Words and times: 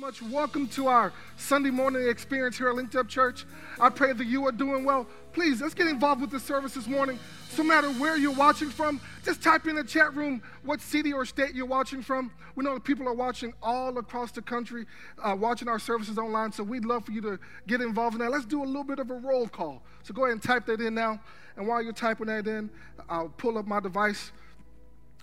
much. 0.00 0.22
Welcome 0.22 0.66
to 0.68 0.86
our 0.86 1.12
Sunday 1.36 1.68
morning 1.68 2.08
experience 2.08 2.56
here 2.56 2.70
at 2.70 2.74
Linked 2.74 2.96
Up 2.96 3.06
Church. 3.06 3.44
I 3.78 3.90
pray 3.90 4.14
that 4.14 4.26
you 4.26 4.46
are 4.46 4.52
doing 4.52 4.82
well. 4.82 5.06
Please, 5.34 5.60
let's 5.60 5.74
get 5.74 5.88
involved 5.88 6.22
with 6.22 6.30
the 6.30 6.40
service 6.40 6.72
this 6.72 6.86
morning. 6.86 7.18
So, 7.50 7.62
no 7.62 7.68
matter 7.68 7.90
where 7.90 8.16
you're 8.16 8.32
watching 8.32 8.70
from, 8.70 8.98
just 9.26 9.42
type 9.42 9.66
in 9.66 9.76
the 9.76 9.84
chat 9.84 10.14
room 10.14 10.42
what 10.64 10.80
city 10.80 11.12
or 11.12 11.26
state 11.26 11.54
you're 11.54 11.66
watching 11.66 12.00
from. 12.00 12.32
We 12.54 12.64
know 12.64 12.72
that 12.72 12.84
people 12.84 13.06
are 13.08 13.14
watching 13.14 13.52
all 13.62 13.98
across 13.98 14.32
the 14.32 14.40
country, 14.40 14.86
uh, 15.22 15.36
watching 15.38 15.68
our 15.68 15.78
services 15.78 16.16
online. 16.16 16.50
So, 16.52 16.64
we'd 16.64 16.86
love 16.86 17.04
for 17.04 17.12
you 17.12 17.20
to 17.20 17.38
get 17.66 17.82
involved 17.82 18.14
in 18.14 18.20
that. 18.20 18.30
Let's 18.30 18.46
do 18.46 18.64
a 18.64 18.64
little 18.64 18.84
bit 18.84 19.00
of 19.00 19.10
a 19.10 19.14
roll 19.16 19.48
call. 19.48 19.82
So, 20.02 20.14
go 20.14 20.24
ahead 20.24 20.32
and 20.32 20.42
type 20.42 20.64
that 20.64 20.80
in 20.80 20.94
now. 20.94 21.20
And 21.56 21.68
while 21.68 21.82
you're 21.82 21.92
typing 21.92 22.28
that 22.28 22.46
in, 22.46 22.70
I'll 23.10 23.28
pull 23.28 23.58
up 23.58 23.66
my 23.66 23.80
device. 23.80 24.32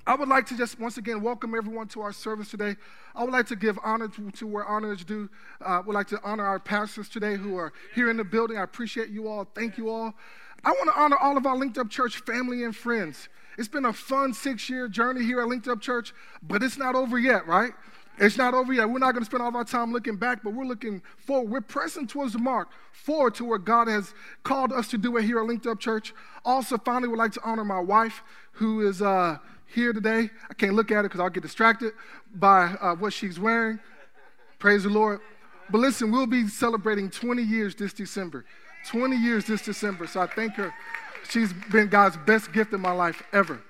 I 0.07 0.15
would 0.15 0.29
like 0.29 0.45
to 0.45 0.57
just 0.57 0.79
once 0.79 0.97
again 0.97 1.21
welcome 1.21 1.53
everyone 1.53 1.89
to 1.89 1.99
our 1.99 2.13
service 2.13 2.49
today. 2.49 2.77
I 3.13 3.25
would 3.25 3.33
like 3.33 3.45
to 3.47 3.57
give 3.57 3.77
honor 3.83 4.07
to, 4.07 4.31
to 4.31 4.47
where 4.47 4.65
honor 4.65 4.93
is 4.93 5.03
due. 5.03 5.29
uh, 5.59 5.83
would 5.85 5.93
like 5.93 6.07
to 6.07 6.19
honor 6.23 6.45
our 6.45 6.59
pastors 6.59 7.09
today 7.09 7.35
who 7.35 7.57
are 7.57 7.73
here 7.93 8.09
in 8.09 8.15
the 8.15 8.23
building. 8.23 8.57
I 8.57 8.63
appreciate 8.63 9.09
you 9.09 9.27
all. 9.27 9.43
Thank 9.53 9.77
you 9.77 9.89
all. 9.89 10.13
I 10.63 10.71
want 10.71 10.89
to 10.93 10.97
honor 10.97 11.17
all 11.17 11.35
of 11.35 11.45
our 11.45 11.57
Linked 11.57 11.77
Up 11.77 11.89
Church 11.89 12.21
family 12.21 12.63
and 12.63 12.73
friends. 12.73 13.27
It's 13.57 13.67
been 13.67 13.83
a 13.83 13.91
fun 13.91 14.33
six 14.33 14.69
year 14.69 14.87
journey 14.87 15.25
here 15.25 15.41
at 15.41 15.47
Linked 15.49 15.67
Up 15.67 15.81
Church, 15.81 16.13
but 16.41 16.63
it's 16.63 16.77
not 16.77 16.95
over 16.95 17.19
yet, 17.19 17.45
right? 17.45 17.73
It's 18.17 18.37
not 18.37 18.53
over 18.53 18.71
yet. 18.71 18.89
We're 18.89 18.99
not 18.99 19.11
going 19.11 19.23
to 19.23 19.29
spend 19.29 19.43
all 19.43 19.49
of 19.49 19.55
our 19.57 19.65
time 19.65 19.91
looking 19.91 20.15
back, 20.15 20.41
but 20.41 20.53
we're 20.53 20.65
looking 20.65 21.01
forward. 21.17 21.51
We're 21.51 21.59
pressing 21.59 22.07
towards 22.07 22.31
the 22.31 22.39
mark, 22.39 22.69
forward 22.93 23.35
to 23.35 23.43
where 23.43 23.59
God 23.59 23.89
has 23.89 24.13
called 24.43 24.71
us 24.71 24.87
to 24.87 24.97
do 24.97 25.17
it 25.17 25.25
here 25.25 25.39
at 25.39 25.45
Linked 25.45 25.67
Up 25.67 25.81
Church. 25.81 26.13
Also, 26.45 26.77
finally, 26.77 27.09
would 27.09 27.19
like 27.19 27.33
to 27.33 27.41
honor 27.43 27.65
my 27.65 27.81
wife, 27.81 28.23
who 28.53 28.87
is. 28.87 29.01
Uh, 29.01 29.39
here 29.67 29.93
today. 29.93 30.29
I 30.49 30.53
can't 30.53 30.73
look 30.73 30.91
at 30.91 30.95
her 30.95 31.03
because 31.03 31.19
I'll 31.19 31.29
get 31.29 31.43
distracted 31.43 31.93
by 32.33 32.75
uh, 32.81 32.95
what 32.95 33.13
she's 33.13 33.39
wearing. 33.39 33.79
Praise 34.59 34.83
the 34.83 34.89
Lord. 34.89 35.19
But 35.69 35.79
listen, 35.79 36.11
we'll 36.11 36.27
be 36.27 36.47
celebrating 36.47 37.09
20 37.09 37.43
years 37.43 37.75
this 37.75 37.93
December. 37.93 38.45
20 38.87 39.15
years 39.15 39.45
this 39.45 39.61
December. 39.61 40.07
So 40.07 40.21
I 40.21 40.27
thank 40.27 40.53
her. 40.53 40.73
She's 41.29 41.51
been 41.71 41.89
God's 41.89 42.17
best 42.25 42.53
gift 42.53 42.73
in 42.73 42.79
my 42.79 42.91
life 42.91 43.21
ever. 43.33 43.61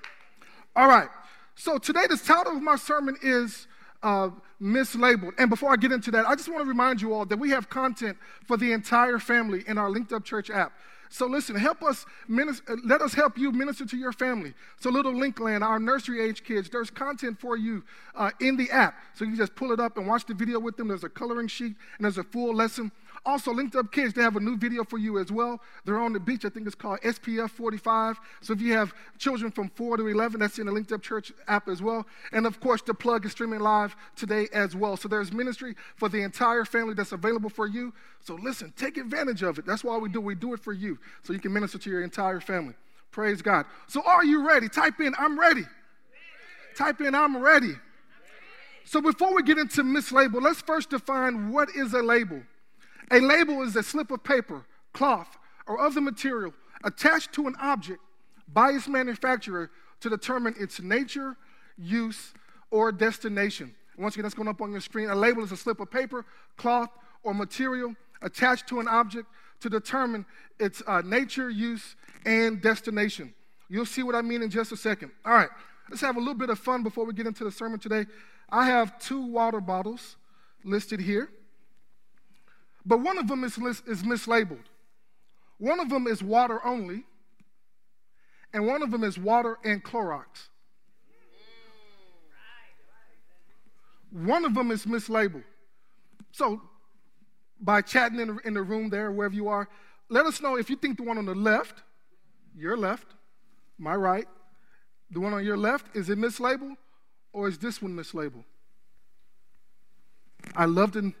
All 0.76 0.88
right. 0.88 1.08
So 1.56 1.76
today, 1.76 2.06
the 2.08 2.16
title 2.16 2.56
of 2.56 2.62
my 2.62 2.76
sermon 2.76 3.16
is 3.20 3.66
uh, 4.02 4.30
mislabeled. 4.62 5.32
And 5.38 5.50
before 5.50 5.72
I 5.72 5.76
get 5.76 5.90
into 5.90 6.12
that, 6.12 6.26
I 6.26 6.36
just 6.36 6.48
want 6.48 6.62
to 6.62 6.68
remind 6.68 7.02
you 7.02 7.12
all 7.12 7.26
that 7.26 7.38
we 7.38 7.50
have 7.50 7.68
content 7.68 8.16
for 8.46 8.56
the 8.56 8.72
entire 8.72 9.18
family 9.18 9.64
in 9.66 9.76
our 9.76 9.90
Linked 9.90 10.12
Up 10.12 10.24
Church 10.24 10.50
app. 10.50 10.72
So 11.10 11.26
listen, 11.26 11.56
help 11.56 11.82
us 11.82 12.04
minister, 12.28 12.76
let 12.84 13.00
us 13.00 13.14
help 13.14 13.38
you 13.38 13.50
minister 13.52 13.86
to 13.86 13.96
your 13.96 14.12
family. 14.12 14.54
So 14.80 14.90
little 14.90 15.12
Linkland, 15.12 15.62
our 15.62 15.78
nursery 15.78 16.20
age 16.20 16.44
kids, 16.44 16.68
there's 16.68 16.90
content 16.90 17.40
for 17.40 17.56
you 17.56 17.82
uh, 18.14 18.30
in 18.40 18.56
the 18.56 18.70
app. 18.70 18.94
So 19.14 19.24
you 19.24 19.36
just 19.36 19.54
pull 19.54 19.72
it 19.72 19.80
up 19.80 19.96
and 19.96 20.06
watch 20.06 20.26
the 20.26 20.34
video 20.34 20.58
with 20.58 20.76
them. 20.76 20.88
There's 20.88 21.04
a 21.04 21.08
coloring 21.08 21.48
sheet 21.48 21.76
and 21.96 22.04
there's 22.04 22.18
a 22.18 22.24
full 22.24 22.54
lesson. 22.54 22.92
Also, 23.28 23.52
Linked 23.52 23.76
Up 23.76 23.92
Kids, 23.92 24.14
they 24.14 24.22
have 24.22 24.36
a 24.36 24.40
new 24.40 24.56
video 24.56 24.84
for 24.84 24.96
you 24.96 25.18
as 25.18 25.30
well. 25.30 25.60
They're 25.84 26.00
on 26.00 26.14
the 26.14 26.18
beach. 26.18 26.46
I 26.46 26.48
think 26.48 26.66
it's 26.66 26.74
called 26.74 26.98
SPF 27.02 27.50
45. 27.50 28.18
So 28.40 28.54
if 28.54 28.60
you 28.62 28.72
have 28.72 28.94
children 29.18 29.50
from 29.50 29.68
4 29.68 29.98
to 29.98 30.06
11, 30.06 30.40
that's 30.40 30.58
in 30.58 30.64
the 30.64 30.72
Linked 30.72 30.92
Up 30.92 31.02
Church 31.02 31.30
app 31.46 31.68
as 31.68 31.82
well. 31.82 32.06
And 32.32 32.46
of 32.46 32.58
course, 32.58 32.80
the 32.80 32.94
plug 32.94 33.26
is 33.26 33.32
streaming 33.32 33.60
live 33.60 33.94
today 34.16 34.48
as 34.54 34.74
well. 34.74 34.96
So 34.96 35.08
there's 35.08 35.30
ministry 35.30 35.74
for 35.96 36.08
the 36.08 36.22
entire 36.22 36.64
family 36.64 36.94
that's 36.94 37.12
available 37.12 37.50
for 37.50 37.66
you. 37.66 37.92
So 38.24 38.34
listen, 38.34 38.72
take 38.78 38.96
advantage 38.96 39.42
of 39.42 39.58
it. 39.58 39.66
That's 39.66 39.84
why 39.84 39.98
we 39.98 40.08
do. 40.08 40.22
We 40.22 40.34
do 40.34 40.54
it 40.54 40.60
for 40.60 40.72
you 40.72 40.98
so 41.22 41.34
you 41.34 41.38
can 41.38 41.52
minister 41.52 41.76
to 41.76 41.90
your 41.90 42.02
entire 42.02 42.40
family. 42.40 42.76
Praise 43.10 43.42
God. 43.42 43.66
So 43.88 44.00
are 44.06 44.24
you 44.24 44.48
ready? 44.48 44.70
Type 44.70 45.00
in, 45.00 45.12
I'm 45.18 45.38
ready. 45.38 45.60
ready. 45.60 45.68
Type 46.78 47.02
in, 47.02 47.14
I'm 47.14 47.36
ready. 47.36 47.74
So 48.86 49.02
before 49.02 49.34
we 49.34 49.42
get 49.42 49.58
into 49.58 49.82
mislabel, 49.82 50.40
let's 50.40 50.62
first 50.62 50.88
define 50.88 51.52
what 51.52 51.68
is 51.76 51.92
a 51.92 52.00
label. 52.00 52.40
A 53.10 53.20
label 53.20 53.62
is 53.62 53.76
a 53.76 53.82
slip 53.82 54.10
of 54.10 54.22
paper, 54.22 54.64
cloth, 54.92 55.36
or 55.66 55.80
other 55.80 56.00
material 56.00 56.52
attached 56.84 57.32
to 57.34 57.46
an 57.46 57.54
object 57.60 58.00
by 58.52 58.70
its 58.70 58.88
manufacturer 58.88 59.70
to 60.00 60.10
determine 60.10 60.54
its 60.58 60.80
nature, 60.80 61.36
use, 61.76 62.32
or 62.70 62.92
destination. 62.92 63.74
Once 63.96 64.14
again, 64.14 64.22
that's 64.22 64.34
going 64.34 64.48
up 64.48 64.60
on 64.60 64.70
your 64.70 64.80
screen. 64.80 65.10
A 65.10 65.14
label 65.14 65.42
is 65.42 65.52
a 65.52 65.56
slip 65.56 65.80
of 65.80 65.90
paper, 65.90 66.24
cloth, 66.56 66.90
or 67.22 67.34
material 67.34 67.94
attached 68.22 68.68
to 68.68 68.80
an 68.80 68.88
object 68.88 69.26
to 69.60 69.68
determine 69.68 70.24
its 70.60 70.82
uh, 70.86 71.02
nature, 71.04 71.50
use, 71.50 71.96
and 72.24 72.62
destination. 72.62 73.34
You'll 73.68 73.86
see 73.86 74.02
what 74.02 74.14
I 74.14 74.22
mean 74.22 74.42
in 74.42 74.50
just 74.50 74.70
a 74.72 74.76
second. 74.76 75.10
All 75.24 75.32
right, 75.32 75.48
let's 75.90 76.00
have 76.00 76.16
a 76.16 76.20
little 76.20 76.34
bit 76.34 76.50
of 76.50 76.58
fun 76.58 76.82
before 76.82 77.04
we 77.04 77.12
get 77.12 77.26
into 77.26 77.44
the 77.44 77.50
sermon 77.50 77.80
today. 77.80 78.06
I 78.48 78.66
have 78.66 78.98
two 78.98 79.20
water 79.20 79.60
bottles 79.60 80.16
listed 80.64 81.00
here. 81.00 81.30
But 82.88 83.00
one 83.00 83.18
of 83.18 83.28
them 83.28 83.44
is, 83.44 83.58
is 83.86 84.02
mislabeled. 84.02 84.64
One 85.58 85.78
of 85.78 85.90
them 85.90 86.06
is 86.06 86.22
water 86.22 86.64
only, 86.64 87.04
and 88.54 88.66
one 88.66 88.82
of 88.82 88.90
them 88.90 89.04
is 89.04 89.18
water 89.18 89.58
and 89.62 89.84
Clorox. 89.84 90.48
One 94.10 94.46
of 94.46 94.54
them 94.54 94.70
is 94.70 94.86
mislabeled. 94.86 95.44
So, 96.32 96.62
by 97.60 97.82
chatting 97.82 98.20
in 98.20 98.28
the, 98.28 98.36
in 98.46 98.54
the 98.54 98.62
room 98.62 98.88
there, 98.88 99.12
wherever 99.12 99.34
you 99.34 99.48
are, 99.48 99.68
let 100.08 100.24
us 100.24 100.40
know 100.40 100.56
if 100.56 100.70
you 100.70 100.76
think 100.76 100.96
the 100.96 101.02
one 101.02 101.18
on 101.18 101.26
the 101.26 101.34
left, 101.34 101.82
your 102.56 102.74
left, 102.74 103.08
my 103.76 103.94
right, 103.94 104.26
the 105.10 105.20
one 105.20 105.34
on 105.34 105.44
your 105.44 105.58
left, 105.58 105.94
is 105.94 106.08
it 106.08 106.16
mislabeled 106.16 106.76
or 107.34 107.48
is 107.48 107.58
this 107.58 107.82
one 107.82 107.94
mislabeled? 107.94 108.44
I 110.56 110.64
love 110.64 110.92
to 110.92 111.12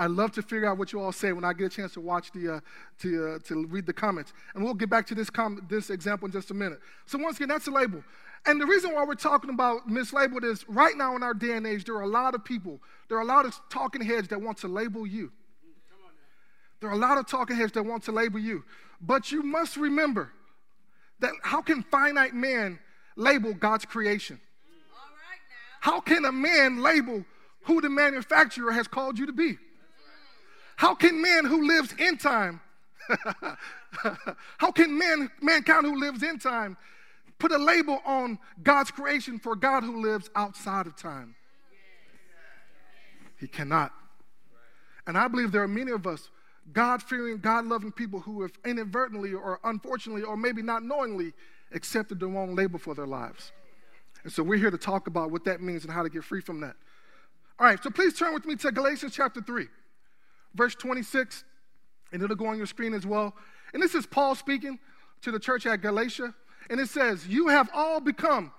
I 0.00 0.06
love 0.06 0.32
to 0.32 0.42
figure 0.42 0.66
out 0.66 0.78
what 0.78 0.94
you 0.94 1.00
all 1.00 1.12
say 1.12 1.30
when 1.32 1.44
I 1.44 1.52
get 1.52 1.66
a 1.66 1.68
chance 1.68 1.92
to 1.92 2.00
watch 2.00 2.32
the, 2.32 2.54
uh, 2.54 2.60
to, 3.00 3.32
uh, 3.34 3.38
to 3.40 3.66
read 3.66 3.84
the 3.84 3.92
comments. 3.92 4.32
And 4.54 4.64
we'll 4.64 4.72
get 4.72 4.88
back 4.88 5.06
to 5.08 5.14
this, 5.14 5.28
com- 5.28 5.66
this 5.68 5.90
example 5.90 6.24
in 6.24 6.32
just 6.32 6.50
a 6.50 6.54
minute. 6.54 6.80
So 7.04 7.18
once 7.18 7.36
again, 7.36 7.48
that's 7.48 7.66
a 7.66 7.70
label. 7.70 8.02
And 8.46 8.58
the 8.58 8.64
reason 8.64 8.94
why 8.94 9.04
we're 9.04 9.14
talking 9.14 9.50
about 9.50 9.88
mislabeled 9.88 10.42
is 10.42 10.66
right 10.70 10.96
now 10.96 11.16
in 11.16 11.22
our 11.22 11.34
day 11.34 11.52
and 11.52 11.66
age, 11.66 11.84
there 11.84 11.96
are 11.96 12.00
a 12.00 12.08
lot 12.08 12.34
of 12.34 12.42
people, 12.42 12.80
there 13.10 13.18
are 13.18 13.20
a 13.20 13.26
lot 13.26 13.44
of 13.44 13.54
talking 13.68 14.00
heads 14.00 14.28
that 14.28 14.40
want 14.40 14.56
to 14.58 14.68
label 14.68 15.06
you. 15.06 15.30
There 16.80 16.88
are 16.88 16.94
a 16.94 16.98
lot 16.98 17.18
of 17.18 17.26
talking 17.26 17.56
heads 17.56 17.72
that 17.72 17.82
want 17.82 18.04
to 18.04 18.12
label 18.12 18.40
you. 18.40 18.64
But 19.02 19.30
you 19.30 19.42
must 19.42 19.76
remember 19.76 20.32
that 21.18 21.32
how 21.42 21.60
can 21.60 21.82
finite 21.82 22.34
man 22.34 22.78
label 23.16 23.52
God's 23.52 23.84
creation? 23.84 24.40
How 25.80 26.00
can 26.00 26.24
a 26.24 26.32
man 26.32 26.80
label 26.80 27.26
who 27.64 27.82
the 27.82 27.90
manufacturer 27.90 28.72
has 28.72 28.88
called 28.88 29.18
you 29.18 29.26
to 29.26 29.32
be? 29.34 29.58
How 30.80 30.94
can 30.94 31.20
man 31.20 31.44
who 31.44 31.66
lives 31.66 31.94
in 31.98 32.16
time, 32.16 32.58
how 34.56 34.72
can 34.72 34.96
man, 34.96 35.30
mankind 35.42 35.84
who 35.84 36.00
lives 36.00 36.22
in 36.22 36.38
time 36.38 36.74
put 37.38 37.52
a 37.52 37.58
label 37.58 38.00
on 38.06 38.38
God's 38.62 38.90
creation 38.90 39.38
for 39.38 39.54
God 39.54 39.82
who 39.82 40.00
lives 40.00 40.30
outside 40.34 40.86
of 40.86 40.96
time? 40.96 41.34
He 43.38 43.46
cannot. 43.46 43.92
And 45.06 45.18
I 45.18 45.28
believe 45.28 45.52
there 45.52 45.62
are 45.62 45.68
many 45.68 45.92
of 45.92 46.06
us, 46.06 46.30
God 46.72 47.02
fearing, 47.02 47.36
God 47.36 47.66
loving 47.66 47.92
people 47.92 48.20
who 48.20 48.40
have 48.40 48.52
inadvertently 48.64 49.34
or 49.34 49.60
unfortunately 49.64 50.22
or 50.22 50.34
maybe 50.34 50.62
not 50.62 50.82
knowingly 50.82 51.34
accepted 51.72 52.18
the 52.18 52.26
wrong 52.26 52.54
label 52.54 52.78
for 52.78 52.94
their 52.94 53.06
lives. 53.06 53.52
And 54.24 54.32
so 54.32 54.42
we're 54.42 54.56
here 54.56 54.70
to 54.70 54.78
talk 54.78 55.08
about 55.08 55.30
what 55.30 55.44
that 55.44 55.60
means 55.60 55.84
and 55.84 55.92
how 55.92 56.02
to 56.02 56.08
get 56.08 56.24
free 56.24 56.40
from 56.40 56.60
that. 56.60 56.76
All 57.58 57.66
right, 57.66 57.82
so 57.82 57.90
please 57.90 58.14
turn 58.14 58.32
with 58.32 58.46
me 58.46 58.56
to 58.56 58.72
Galatians 58.72 59.12
chapter 59.14 59.42
3 59.42 59.68
verse 60.54 60.74
26, 60.74 61.44
and 62.12 62.22
it'll 62.22 62.36
go 62.36 62.46
on 62.46 62.56
your 62.56 62.66
screen 62.66 62.94
as 62.94 63.06
well. 63.06 63.34
And 63.72 63.82
this 63.82 63.94
is 63.94 64.06
Paul 64.06 64.34
speaking 64.34 64.78
to 65.22 65.30
the 65.30 65.38
church 65.38 65.66
at 65.66 65.80
Galatia. 65.80 66.34
And 66.68 66.80
it 66.80 66.88
says, 66.88 67.26
You 67.26 67.48
have 67.48 67.70
all 67.74 68.00
become 68.00 68.52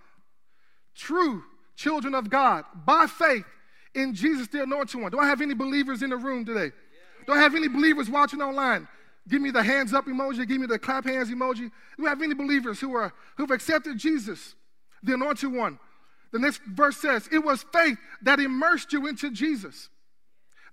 true 0.95 1.43
children 1.75 2.13
of 2.15 2.29
God 2.29 2.65
by 2.85 3.07
faith 3.07 3.45
in 3.93 4.13
Jesus, 4.13 4.47
the 4.47 4.63
anointed 4.63 5.01
one. 5.01 5.11
Do 5.11 5.19
I 5.19 5.27
have 5.27 5.41
any 5.41 5.53
believers 5.53 6.01
in 6.01 6.09
the 6.09 6.17
room 6.17 6.45
today? 6.45 6.71
Do 7.27 7.33
I 7.33 7.39
have 7.39 7.55
any 7.55 7.67
believers 7.67 8.09
watching 8.09 8.41
online? 8.41 8.87
Give 9.27 9.41
me 9.41 9.51
the 9.51 9.63
hands 9.63 9.93
up 9.93 10.05
emoji, 10.05 10.47
give 10.47 10.59
me 10.59 10.67
the 10.67 10.79
clap 10.79 11.05
hands 11.05 11.29
emoji. 11.29 11.69
Do 11.97 12.03
we 12.03 12.05
have 12.05 12.21
any 12.21 12.33
believers 12.33 12.79
who 12.79 12.95
are 12.95 13.13
who've 13.37 13.51
accepted 13.51 13.97
Jesus, 13.97 14.55
the 15.03 15.13
anointed 15.13 15.51
one? 15.51 15.77
The 16.31 16.39
next 16.39 16.61
verse 16.65 16.97
says, 16.97 17.29
It 17.31 17.39
was 17.39 17.63
faith 17.71 17.97
that 18.23 18.39
immersed 18.39 18.93
you 18.93 19.07
into 19.07 19.31
Jesus, 19.31 19.89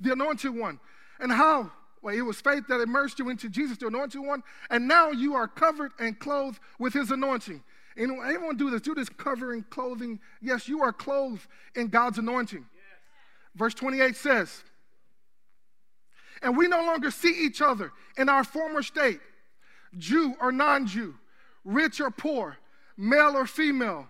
the 0.00 0.12
anointed 0.12 0.54
one. 0.54 0.80
And 1.20 1.32
how? 1.32 1.70
Well, 2.02 2.14
it 2.14 2.22
was 2.22 2.40
faith 2.40 2.64
that 2.68 2.80
immersed 2.80 3.18
you 3.18 3.28
into 3.28 3.48
Jesus, 3.48 3.78
the 3.78 3.88
anointed 3.88 4.20
one, 4.20 4.42
and 4.70 4.86
now 4.86 5.10
you 5.10 5.34
are 5.34 5.48
covered 5.48 5.92
and 5.98 6.18
clothed 6.18 6.60
with 6.78 6.92
his 6.92 7.10
anointing. 7.10 7.62
Anyone 7.96 8.56
do 8.56 8.70
this? 8.70 8.82
Do 8.82 8.94
this 8.94 9.08
covering, 9.08 9.64
clothing. 9.70 10.20
Yes, 10.40 10.68
you 10.68 10.82
are 10.82 10.92
clothed 10.92 11.46
in 11.74 11.88
God's 11.88 12.18
anointing. 12.18 12.60
Yes. 12.60 13.56
Verse 13.56 13.74
28 13.74 14.14
says, 14.14 14.62
And 16.40 16.56
we 16.56 16.68
no 16.68 16.82
longer 16.82 17.10
see 17.10 17.34
each 17.44 17.60
other 17.60 17.92
in 18.16 18.28
our 18.28 18.44
former 18.44 18.82
state, 18.82 19.18
Jew 19.96 20.34
or 20.40 20.52
non 20.52 20.86
Jew, 20.86 21.16
rich 21.64 22.00
or 22.00 22.12
poor, 22.12 22.56
male 22.96 23.36
or 23.36 23.46
female, 23.46 24.06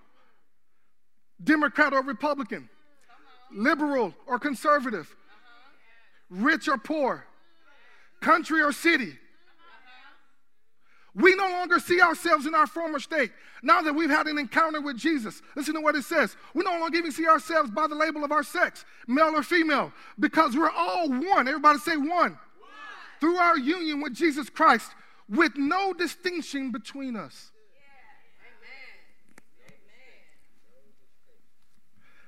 Democrat 1.43 1.95
or 1.95 2.03
Republican, 2.03 2.69
liberal 3.51 4.13
or 4.27 4.39
conservative 4.39 5.15
rich 6.31 6.69
or 6.69 6.79
poor, 6.79 7.25
country 8.21 8.63
or 8.63 8.73
city. 8.73 9.15
We 11.15 11.35
no 11.35 11.49
longer 11.51 11.81
see 11.81 12.01
ourselves 12.01 12.47
in 12.47 12.55
our 12.55 12.67
former 12.67 13.01
state. 13.01 13.33
Now 13.63 13.83
that 13.83 13.93
we've 13.93 14.11
had 14.11 14.29
an 14.29 14.39
encounter 14.39 14.81
with 14.81 14.97
Jesus, 14.97 15.43
listen 15.57 15.75
to 15.75 15.81
what 15.81 15.97
it 15.97 16.05
says. 16.05 16.37
We 16.55 16.63
no 16.63 16.79
longer 16.79 16.97
even 16.97 17.11
see 17.11 17.27
ourselves 17.27 17.71
by 17.71 17.89
the 17.89 17.97
label 17.97 18.23
of 18.23 18.31
our 18.31 18.45
sex, 18.45 18.85
male 19.09 19.35
or 19.35 19.43
female, 19.43 19.93
because 20.21 20.57
we're 20.57 20.71
all 20.71 21.09
one. 21.09 21.49
Everybody 21.49 21.79
say 21.81 21.97
one. 21.97 22.07
one. 22.09 22.39
Through 23.21 23.37
our 23.37 23.59
union 23.59 24.01
with 24.01 24.15
Jesus 24.15 24.49
Christ, 24.49 24.93
with 25.29 25.57
no 25.57 25.93
distinction 25.93 26.71
between 26.71 27.17
us. 27.17 27.51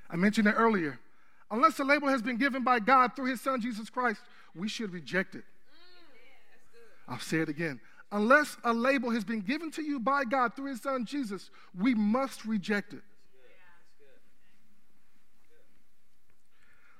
I 0.09 0.17
mentioned 0.17 0.49
it 0.49 0.55
earlier. 0.57 0.99
Unless 1.51 1.75
the 1.75 1.83
label 1.83 2.07
has 2.07 2.21
been 2.21 2.37
given 2.37 2.63
by 2.63 2.79
God 2.79 3.15
through 3.15 3.25
his 3.25 3.41
son 3.41 3.59
Jesus 3.59 3.89
Christ, 3.89 4.21
we 4.55 4.69
should 4.69 4.93
reject 4.93 5.35
it. 5.35 5.43
I'll 7.07 7.19
say 7.19 7.39
it 7.39 7.49
again. 7.49 7.81
Unless 8.13 8.57
a 8.63 8.73
label 8.73 9.09
has 9.11 9.25
been 9.25 9.41
given 9.41 9.69
to 9.71 9.83
you 9.83 9.99
by 9.99 10.23
God 10.23 10.55
through 10.55 10.71
his 10.71 10.81
son 10.81 11.05
Jesus, 11.05 11.49
we 11.77 11.93
must 11.93 12.45
reject 12.45 12.93
it. 12.93 13.01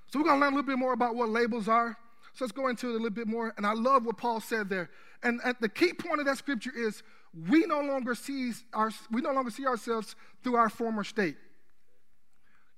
So 0.08 0.20
we're 0.20 0.26
going 0.26 0.40
to 0.40 0.46
learn 0.46 0.54
a 0.54 0.56
little 0.58 0.68
bit 0.68 0.78
more 0.78 0.92
about 0.92 1.16
what 1.16 1.30
labels 1.30 1.70
are. 1.70 1.98
So 2.34 2.44
let's 2.46 2.52
go 2.52 2.68
into 2.68 2.88
it 2.88 2.92
a 2.92 2.94
little 2.94 3.10
bit 3.10 3.28
more. 3.28 3.54
And 3.56 3.66
I 3.66 3.74
love 3.74 4.06
what 4.06 4.18
Paul 4.18 4.42
said 4.42 4.70
there. 4.70 4.90
And, 5.24 5.40
the 5.62 5.70
key 5.70 5.94
point 5.94 6.20
of 6.20 6.26
that 6.26 6.38
scripture 6.38 6.72
is 6.76 7.04
we 7.50 7.66
no 7.66 7.82
longer 7.82 8.16
see 8.16 8.52
our, 8.74 8.92
we 9.12 9.22
no 9.22 9.32
longer 9.32 9.52
see 9.52 9.66
ourselves 9.66 10.16
through 10.44 10.56
our 10.56 10.70
former 10.70 11.06
state. 11.06 11.38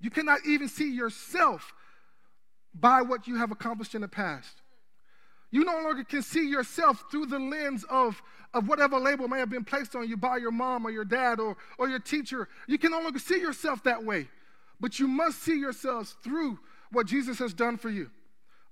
You 0.04 0.10
cannot 0.10 0.40
even 0.46 0.68
see 0.68 0.94
yourself 0.94 1.74
by 2.76 3.02
what 3.02 3.26
you 3.26 3.38
have 3.38 3.52
accomplished 3.52 3.96
in 3.96 4.02
the 4.02 4.08
past. 4.10 4.62
You 5.50 5.64
no 5.64 5.82
longer 5.82 6.04
can 6.04 6.22
see 6.22 6.50
yourself 6.50 7.06
through 7.10 7.28
the 7.28 7.40
lens 7.40 7.86
of, 7.90 8.22
of 8.54 8.68
whatever 8.68 9.00
label 9.00 9.30
may 9.30 9.40
have 9.40 9.50
been 9.50 9.64
placed 9.64 9.96
on 9.96 10.10
you 10.10 10.18
by 10.18 10.38
your 10.38 10.52
mom 10.52 10.86
or 10.86 10.90
your 10.90 11.06
dad 11.06 11.40
or, 11.40 11.56
or 11.78 11.88
your 11.88 12.00
teacher. 12.00 12.50
You 12.68 12.78
can 12.78 12.92
no 12.92 13.00
longer 13.00 13.18
see 13.18 13.40
yourself 13.40 13.82
that 13.84 14.04
way. 14.04 14.28
But 14.82 15.00
you 15.00 15.08
must 15.08 15.42
see 15.42 15.58
yourselves 15.58 16.18
through 16.22 16.60
what 16.92 17.08
Jesus 17.08 17.40
has 17.40 17.54
done 17.54 17.78
for 17.78 17.90
you. 17.90 18.12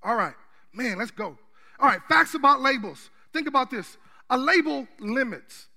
All 0.03 0.15
right, 0.15 0.35
man, 0.73 0.97
let's 0.97 1.11
go. 1.11 1.37
All 1.79 1.87
right, 1.87 2.01
facts 2.09 2.33
about 2.33 2.59
labels. 2.59 3.09
Think 3.31 3.47
about 3.47 3.71
this 3.71 3.97
a 4.29 4.37
label 4.37 4.85
limits. 4.99 5.67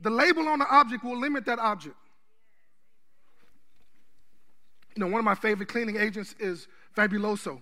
The 0.00 0.10
label 0.10 0.46
on 0.46 0.58
the 0.58 0.68
object 0.68 1.04
will 1.04 1.18
limit 1.18 1.46
that 1.46 1.58
object. 1.58 1.96
You 4.94 5.00
know, 5.00 5.06
one 5.06 5.18
of 5.18 5.24
my 5.24 5.34
favorite 5.34 5.68
cleaning 5.68 5.96
agents 5.96 6.34
is 6.38 6.66
Fabuloso. 6.96 7.60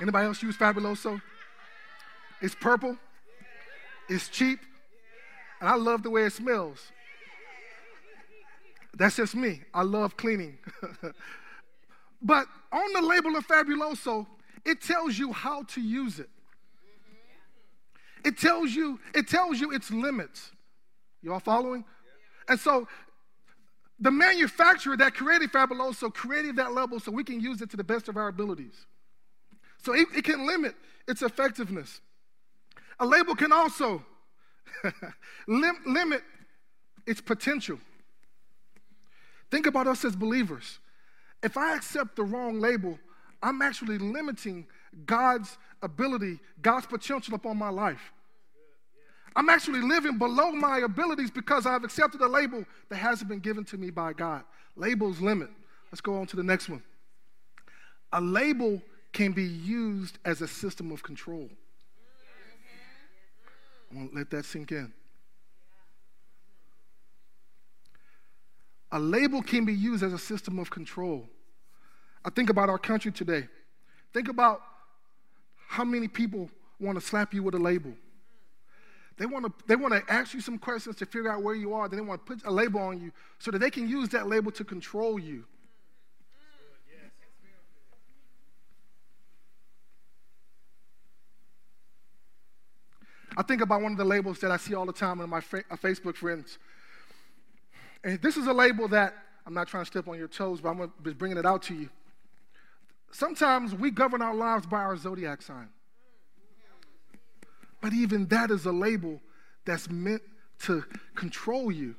Anybody 0.00 0.26
else 0.26 0.42
use 0.42 0.56
Fabuloso? 0.56 1.20
It's 2.42 2.54
purple, 2.54 2.96
it's 4.08 4.28
cheap, 4.28 4.60
and 5.60 5.68
I 5.68 5.74
love 5.76 6.02
the 6.02 6.10
way 6.10 6.24
it 6.24 6.32
smells. 6.32 6.92
That's 8.96 9.16
just 9.16 9.34
me. 9.34 9.60
I 9.74 9.82
love 9.82 10.16
cleaning. 10.16 10.58
but 12.22 12.46
on 12.72 12.92
the 12.94 13.02
label 13.02 13.36
of 13.36 13.46
Fabuloso, 13.46 14.26
it 14.64 14.80
tells 14.80 15.18
you 15.18 15.32
how 15.32 15.62
to 15.64 15.80
use 15.80 16.18
it. 16.18 16.30
It 18.24 18.38
tells 18.38 18.72
you, 18.72 18.98
it 19.14 19.28
tells 19.28 19.60
you 19.60 19.70
its 19.72 19.90
limits. 19.90 20.50
You 21.22 21.32
all 21.32 21.40
following? 21.40 21.84
And 22.48 22.58
so 22.58 22.88
the 23.98 24.10
manufacturer 24.10 24.96
that 24.98 25.14
created 25.14 25.50
Fabuloso 25.52 26.12
created 26.12 26.56
that 26.56 26.72
label 26.72 27.00
so 27.00 27.10
we 27.10 27.24
can 27.24 27.40
use 27.40 27.62
it 27.62 27.70
to 27.70 27.76
the 27.76 27.84
best 27.84 28.08
of 28.08 28.16
our 28.16 28.28
abilities. 28.28 28.86
So 29.82 29.94
it, 29.94 30.08
it 30.14 30.24
can 30.24 30.46
limit 30.46 30.74
its 31.08 31.22
effectiveness. 31.22 32.00
A 33.00 33.06
label 33.06 33.34
can 33.34 33.52
also 33.52 34.04
lim- 35.48 35.82
limit 35.86 36.22
its 37.06 37.20
potential. 37.20 37.78
Think 39.50 39.66
about 39.66 39.86
us 39.86 40.04
as 40.04 40.16
believers. 40.16 40.78
If 41.42 41.56
I 41.56 41.74
accept 41.74 42.16
the 42.16 42.24
wrong 42.24 42.60
label, 42.60 42.98
I'm 43.42 43.62
actually 43.62 43.98
limiting 43.98 44.66
God's 45.04 45.56
ability, 45.82 46.40
God's 46.60 46.86
potential 46.86 47.34
upon 47.34 47.56
my 47.56 47.68
life. 47.68 48.12
I'm 49.36 49.50
actually 49.50 49.82
living 49.82 50.16
below 50.16 50.50
my 50.52 50.78
abilities 50.78 51.30
because 51.30 51.66
I've 51.66 51.84
accepted 51.84 52.22
a 52.22 52.26
label 52.26 52.64
that 52.88 52.96
hasn't 52.96 53.28
been 53.28 53.40
given 53.40 53.64
to 53.66 53.76
me 53.76 53.90
by 53.90 54.14
God. 54.14 54.42
Labels 54.76 55.20
limit. 55.20 55.50
Let's 55.92 56.00
go 56.00 56.16
on 56.16 56.26
to 56.28 56.36
the 56.36 56.42
next 56.42 56.70
one. 56.70 56.82
A 58.14 58.20
label 58.20 58.80
can 59.12 59.32
be 59.32 59.44
used 59.44 60.18
as 60.24 60.40
a 60.40 60.48
system 60.48 60.90
of 60.90 61.02
control. 61.02 61.50
I 63.92 63.96
want 63.96 64.12
to 64.12 64.16
let 64.16 64.30
that 64.30 64.46
sink 64.46 64.72
in. 64.72 64.90
A 68.90 68.98
label 68.98 69.42
can 69.42 69.66
be 69.66 69.74
used 69.74 70.02
as 70.02 70.14
a 70.14 70.18
system 70.18 70.58
of 70.58 70.70
control. 70.70 71.28
I 72.24 72.30
think 72.30 72.48
about 72.48 72.70
our 72.70 72.78
country 72.78 73.12
today. 73.12 73.48
Think 74.14 74.28
about 74.28 74.62
how 75.68 75.84
many 75.84 76.08
people 76.08 76.48
want 76.80 76.98
to 76.98 77.04
slap 77.04 77.34
you 77.34 77.42
with 77.42 77.54
a 77.54 77.58
label. 77.58 77.92
They 79.18 79.26
want 79.26 79.46
to 79.46 79.52
they 79.66 79.76
want 79.76 79.94
to 79.94 80.12
ask 80.12 80.34
you 80.34 80.40
some 80.40 80.58
questions 80.58 80.96
to 80.96 81.06
figure 81.06 81.30
out 81.30 81.42
where 81.42 81.54
you 81.54 81.72
are. 81.72 81.88
Then 81.88 81.98
they 81.98 82.04
want 82.04 82.26
to 82.26 82.34
put 82.34 82.44
a 82.44 82.50
label 82.50 82.80
on 82.80 83.00
you 83.00 83.12
so 83.38 83.50
that 83.50 83.58
they 83.58 83.70
can 83.70 83.88
use 83.88 84.10
that 84.10 84.28
label 84.28 84.52
to 84.52 84.64
control 84.64 85.18
you. 85.18 85.44
I 93.38 93.42
think 93.42 93.60
about 93.60 93.82
one 93.82 93.92
of 93.92 93.98
the 93.98 94.04
labels 94.04 94.38
that 94.40 94.50
I 94.50 94.56
see 94.56 94.74
all 94.74 94.86
the 94.86 94.94
time 94.94 95.20
in 95.20 95.28
my 95.28 95.40
fa- 95.40 95.64
uh, 95.70 95.76
Facebook 95.76 96.16
friends. 96.16 96.58
And 98.02 98.20
this 98.22 98.38
is 98.38 98.46
a 98.46 98.52
label 98.52 98.88
that 98.88 99.14
I'm 99.46 99.52
not 99.52 99.68
trying 99.68 99.82
to 99.82 99.86
step 99.86 100.08
on 100.08 100.16
your 100.16 100.28
toes, 100.28 100.60
but 100.60 100.70
I'm 100.70 100.92
be 101.02 101.12
bringing 101.12 101.36
it 101.36 101.44
out 101.44 101.62
to 101.64 101.74
you. 101.74 101.90
Sometimes 103.12 103.74
we 103.74 103.90
govern 103.90 104.22
our 104.22 104.34
lives 104.34 104.66
by 104.66 104.78
our 104.78 104.96
zodiac 104.96 105.42
sign. 105.42 105.68
But 107.80 107.92
even 107.92 108.26
that 108.28 108.50
is 108.50 108.66
a 108.66 108.72
label 108.72 109.20
that's 109.64 109.90
meant 109.90 110.22
to 110.60 110.84
control 111.14 111.70
you. 111.70 111.94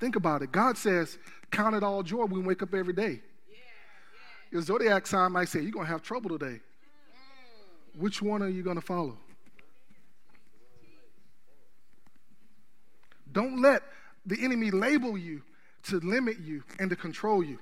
Think 0.00 0.16
about 0.16 0.42
it. 0.42 0.52
God 0.52 0.76
says, 0.76 1.18
Count 1.50 1.76
it 1.76 1.82
all 1.84 2.02
joy 2.02 2.24
when 2.24 2.40
we 2.40 2.40
wake 2.40 2.62
up 2.62 2.74
every 2.74 2.92
day. 2.92 3.20
Your 4.50 4.62
zodiac 4.62 5.06
sign 5.06 5.32
might 5.32 5.48
say, 5.48 5.60
You're 5.60 5.70
going 5.70 5.86
to 5.86 5.92
have 5.92 6.02
trouble 6.02 6.36
today. 6.36 6.60
Which 7.96 8.20
one 8.20 8.42
are 8.42 8.48
you 8.48 8.62
going 8.62 8.76
to 8.76 8.82
follow? 8.82 9.16
Don't 13.30 13.60
let 13.60 13.82
the 14.26 14.42
enemy 14.42 14.70
label 14.70 15.18
you 15.18 15.42
to 15.84 15.98
limit 16.00 16.38
you 16.40 16.62
and 16.78 16.88
to 16.90 16.96
control 16.96 17.42
you. 17.42 17.58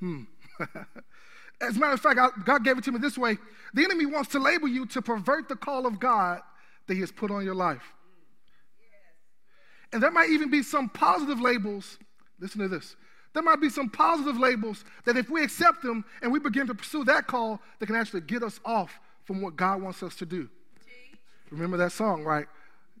Hmm. 0.00 0.22
As 1.60 1.76
a 1.76 1.80
matter 1.80 1.94
of 1.94 2.00
fact, 2.00 2.18
God 2.44 2.64
gave 2.64 2.76
it 2.78 2.84
to 2.84 2.92
me 2.92 2.98
this 2.98 3.16
way 3.16 3.38
the 3.72 3.84
enemy 3.84 4.06
wants 4.06 4.30
to 4.30 4.38
label 4.38 4.68
you 4.68 4.86
to 4.86 5.02
pervert 5.02 5.48
the 5.48 5.56
call 5.56 5.86
of 5.86 5.98
God 5.98 6.40
that 6.86 6.94
He 6.94 7.00
has 7.00 7.12
put 7.12 7.30
on 7.30 7.44
your 7.44 7.54
life. 7.54 7.94
And 9.92 10.02
there 10.02 10.10
might 10.10 10.30
even 10.30 10.50
be 10.50 10.62
some 10.62 10.88
positive 10.88 11.40
labels. 11.40 11.98
Listen 12.38 12.60
to 12.60 12.68
this. 12.68 12.96
There 13.32 13.42
might 13.42 13.60
be 13.60 13.68
some 13.68 13.90
positive 13.90 14.38
labels 14.38 14.84
that 15.04 15.16
if 15.16 15.28
we 15.28 15.42
accept 15.42 15.82
them 15.82 16.04
and 16.22 16.32
we 16.32 16.38
begin 16.38 16.66
to 16.68 16.74
pursue 16.74 17.04
that 17.04 17.26
call, 17.26 17.60
that 17.78 17.86
can 17.86 17.96
actually 17.96 18.22
get 18.22 18.42
us 18.42 18.60
off 18.64 18.98
from 19.24 19.42
what 19.42 19.56
God 19.56 19.82
wants 19.82 20.02
us 20.02 20.16
to 20.16 20.26
do. 20.26 20.48
Remember 21.50 21.76
that 21.76 21.92
song, 21.92 22.24
right? 22.24 22.46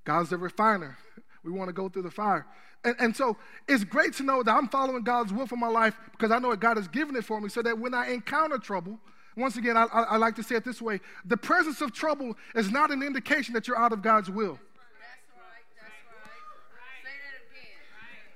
God's 0.04 0.30
the 0.30 0.36
refiner. 0.36 0.98
We 1.46 1.52
want 1.52 1.68
to 1.68 1.72
go 1.72 1.88
through 1.88 2.02
the 2.02 2.10
fire. 2.10 2.44
And, 2.84 2.96
and, 2.98 3.16
so 3.16 3.36
it's 3.68 3.84
great 3.84 4.12
to 4.14 4.22
know 4.22 4.42
that 4.42 4.52
I'm 4.52 4.68
following 4.68 5.02
God's 5.02 5.32
will 5.32 5.46
for 5.46 5.56
my 5.56 5.68
life 5.68 5.96
because 6.12 6.30
I 6.30 6.38
know 6.38 6.50
that 6.50 6.60
God 6.60 6.76
has 6.76 6.88
given 6.88 7.16
it 7.16 7.24
for 7.24 7.40
me 7.40 7.48
so 7.48 7.62
that 7.62 7.78
when 7.78 7.94
I 7.94 8.10
encounter 8.10 8.58
trouble, 8.58 8.98
once 9.36 9.56
again, 9.56 9.76
I, 9.76 9.84
I, 9.84 10.02
I 10.02 10.16
like 10.16 10.34
to 10.36 10.42
say 10.42 10.56
it 10.56 10.64
this 10.64 10.82
way 10.82 11.00
the 11.24 11.36
presence 11.36 11.80
of 11.80 11.92
trouble 11.92 12.36
is 12.54 12.70
not 12.70 12.90
an 12.90 13.02
indication 13.02 13.54
that 13.54 13.68
you're 13.68 13.78
out 13.78 13.92
of 13.92 14.02
God's 14.02 14.28
will. 14.28 14.58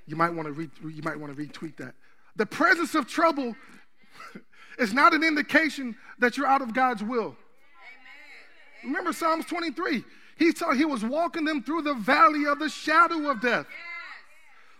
You 0.07 0.17
might 0.17 0.35
want 0.35 0.47
to 0.47 0.53
re- 0.53 0.71
you 0.93 1.03
might 1.03 1.19
want 1.19 1.37
to 1.37 1.41
retweet 1.41 1.77
that. 1.77 1.95
The 2.35 2.47
presence 2.47 2.97
of 2.97 3.07
trouble 3.07 3.55
is 4.79 4.93
not 4.93 5.15
an 5.15 5.23
indication 5.23 5.97
that 6.19 6.37
you're 6.37 6.49
out 6.49 6.63
of 6.63 6.75
God's 6.75 7.05
will. 7.05 7.37
Amen. 7.37 7.37
Remember 8.85 9.13
Psalms 9.13 9.45
23. 9.47 10.05
He 10.41 10.53
saw 10.53 10.73
he 10.73 10.87
was 10.87 11.05
walking 11.05 11.45
them 11.45 11.63
through 11.63 11.83
the 11.83 11.93
valley 11.93 12.47
of 12.47 12.59
the 12.59 12.71
shadow 12.71 13.31
of 13.31 13.43
death. 13.43 13.67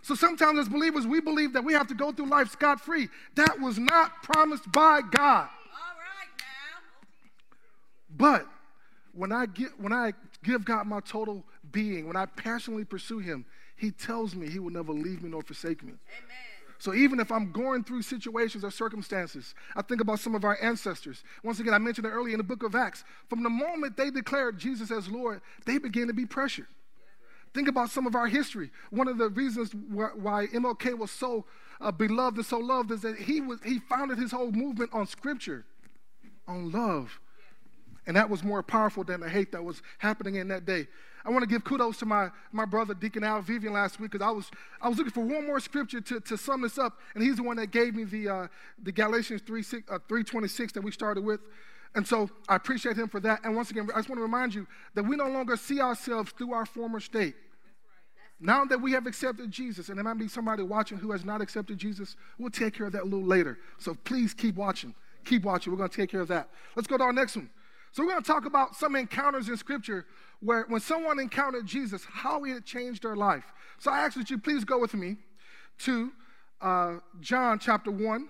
So 0.01 0.15
sometimes 0.15 0.57
as 0.57 0.67
believers, 0.67 1.05
we 1.05 1.21
believe 1.21 1.53
that 1.53 1.63
we 1.63 1.73
have 1.73 1.87
to 1.89 1.93
go 1.93 2.11
through 2.11 2.29
life 2.29 2.49
scot 2.49 2.81
free. 2.81 3.09
That 3.35 3.59
was 3.59 3.77
not 3.77 4.23
promised 4.23 4.69
by 4.71 5.01
God. 5.01 5.47
But 8.17 8.47
when 9.13 9.31
I 9.31 9.45
get 9.45 9.79
when 9.79 9.93
I 9.93 10.13
give 10.43 10.65
God 10.65 10.87
my 10.87 10.99
total 10.99 11.43
being, 11.71 12.07
when 12.07 12.15
I 12.15 12.25
passionately 12.25 12.83
pursue 12.83 13.19
Him, 13.19 13.45
He 13.75 13.91
tells 13.91 14.33
me 14.33 14.49
He 14.49 14.57
will 14.57 14.71
never 14.71 14.91
leave 14.91 15.21
me 15.21 15.29
nor 15.29 15.43
forsake 15.43 15.83
me. 15.83 15.93
Amen. 15.93 16.50
So 16.81 16.95
even 16.95 17.19
if 17.19 17.31
I'm 17.31 17.51
going 17.51 17.83
through 17.83 18.01
situations 18.01 18.63
or 18.63 18.71
circumstances, 18.71 19.53
I 19.75 19.83
think 19.83 20.01
about 20.01 20.19
some 20.19 20.33
of 20.33 20.43
our 20.43 20.57
ancestors. 20.63 21.23
Once 21.43 21.59
again, 21.59 21.75
I 21.75 21.77
mentioned 21.77 22.07
it 22.07 22.09
earlier 22.09 22.33
in 22.33 22.39
the 22.39 22.43
book 22.43 22.63
of 22.63 22.73
Acts. 22.73 23.03
From 23.29 23.43
the 23.43 23.51
moment 23.51 23.97
they 23.97 24.09
declared 24.09 24.57
Jesus 24.57 24.89
as 24.89 25.07
Lord, 25.07 25.41
they 25.67 25.77
began 25.77 26.07
to 26.07 26.13
be 26.13 26.25
pressured. 26.25 26.65
Think 27.53 27.67
about 27.67 27.91
some 27.91 28.07
of 28.07 28.15
our 28.15 28.25
history. 28.25 28.71
One 28.89 29.07
of 29.07 29.19
the 29.19 29.29
reasons 29.29 29.75
why 29.75 30.47
MLK 30.47 30.97
was 30.97 31.11
so 31.11 31.45
uh, 31.79 31.91
beloved 31.91 32.37
and 32.37 32.45
so 32.47 32.57
loved 32.57 32.89
is 32.89 33.01
that 33.01 33.15
he, 33.15 33.41
was, 33.41 33.59
he 33.63 33.77
founded 33.77 34.17
his 34.17 34.31
whole 34.31 34.51
movement 34.51 34.89
on 34.91 35.05
scripture, 35.05 35.65
on 36.47 36.71
love. 36.71 37.19
And 38.07 38.17
that 38.17 38.27
was 38.27 38.43
more 38.43 38.63
powerful 38.63 39.03
than 39.03 39.19
the 39.19 39.29
hate 39.29 39.51
that 39.51 39.63
was 39.63 39.83
happening 39.99 40.33
in 40.33 40.47
that 40.47 40.65
day. 40.65 40.87
I 41.25 41.29
want 41.29 41.43
to 41.43 41.47
give 41.47 41.63
kudos 41.63 41.97
to 41.97 42.05
my, 42.05 42.29
my 42.51 42.65
brother, 42.65 42.93
Deacon 42.93 43.23
Al 43.23 43.41
Vivian, 43.41 43.73
last 43.73 43.99
week 43.99 44.11
because 44.11 44.25
I 44.25 44.31
was, 44.31 44.49
I 44.81 44.89
was 44.89 44.97
looking 44.97 45.13
for 45.13 45.23
one 45.23 45.45
more 45.45 45.59
scripture 45.59 46.01
to, 46.01 46.19
to 46.19 46.37
sum 46.37 46.61
this 46.61 46.77
up, 46.77 46.97
and 47.13 47.23
he's 47.23 47.37
the 47.37 47.43
one 47.43 47.57
that 47.57 47.71
gave 47.71 47.95
me 47.95 48.03
the, 48.03 48.29
uh, 48.29 48.47
the 48.81 48.91
Galatians 48.91 49.41
3, 49.45 49.61
6, 49.61 49.91
uh, 49.91 49.99
3.26 50.09 50.73
that 50.73 50.83
we 50.83 50.91
started 50.91 51.23
with. 51.23 51.41
And 51.93 52.07
so 52.07 52.29
I 52.47 52.55
appreciate 52.55 52.95
him 52.95 53.09
for 53.09 53.19
that. 53.19 53.41
And 53.43 53.55
once 53.55 53.69
again, 53.69 53.87
I 53.93 53.97
just 53.97 54.09
want 54.09 54.19
to 54.19 54.23
remind 54.23 54.55
you 54.55 54.65
that 54.95 55.03
we 55.03 55.15
no 55.15 55.27
longer 55.27 55.57
see 55.57 55.81
ourselves 55.81 56.31
through 56.31 56.53
our 56.53 56.65
former 56.65 56.99
state. 56.99 57.35
Now 58.39 58.65
that 58.65 58.81
we 58.81 58.93
have 58.93 59.05
accepted 59.05 59.51
Jesus, 59.51 59.89
and 59.89 59.97
there 59.97 60.03
might 60.03 60.17
be 60.17 60.27
somebody 60.27 60.63
watching 60.63 60.97
who 60.97 61.11
has 61.11 61.23
not 61.23 61.41
accepted 61.41 61.77
Jesus, 61.77 62.15
we'll 62.39 62.49
take 62.49 62.73
care 62.73 62.87
of 62.87 62.93
that 62.93 63.03
a 63.03 63.05
little 63.05 63.25
later. 63.25 63.59
So 63.77 63.95
please 64.03 64.33
keep 64.33 64.55
watching. 64.55 64.95
Keep 65.25 65.43
watching. 65.43 65.71
We're 65.71 65.77
going 65.77 65.89
to 65.89 65.95
take 65.95 66.09
care 66.09 66.21
of 66.21 66.27
that. 66.29 66.49
Let's 66.75 66.87
go 66.87 66.97
to 66.97 67.03
our 67.03 67.13
next 67.13 67.35
one. 67.35 67.51
So 67.91 68.03
we're 68.03 68.11
going 68.11 68.23
to 68.23 68.27
talk 68.27 68.45
about 68.45 68.75
some 68.75 68.95
encounters 68.95 69.49
in 69.49 69.57
Scripture 69.57 70.05
where 70.39 70.65
when 70.69 70.81
someone 70.81 71.19
encountered 71.19 71.65
Jesus, 71.65 72.05
how 72.09 72.43
it 72.45 72.65
changed 72.65 73.03
their 73.03 73.15
life. 73.15 73.43
So 73.79 73.91
I 73.91 73.99
ask 73.99 74.17
that 74.17 74.29
you 74.29 74.37
please 74.37 74.63
go 74.63 74.79
with 74.79 74.93
me 74.93 75.17
to 75.79 76.11
uh, 76.61 76.97
John 77.19 77.59
chapter 77.59 77.91
1, 77.91 78.29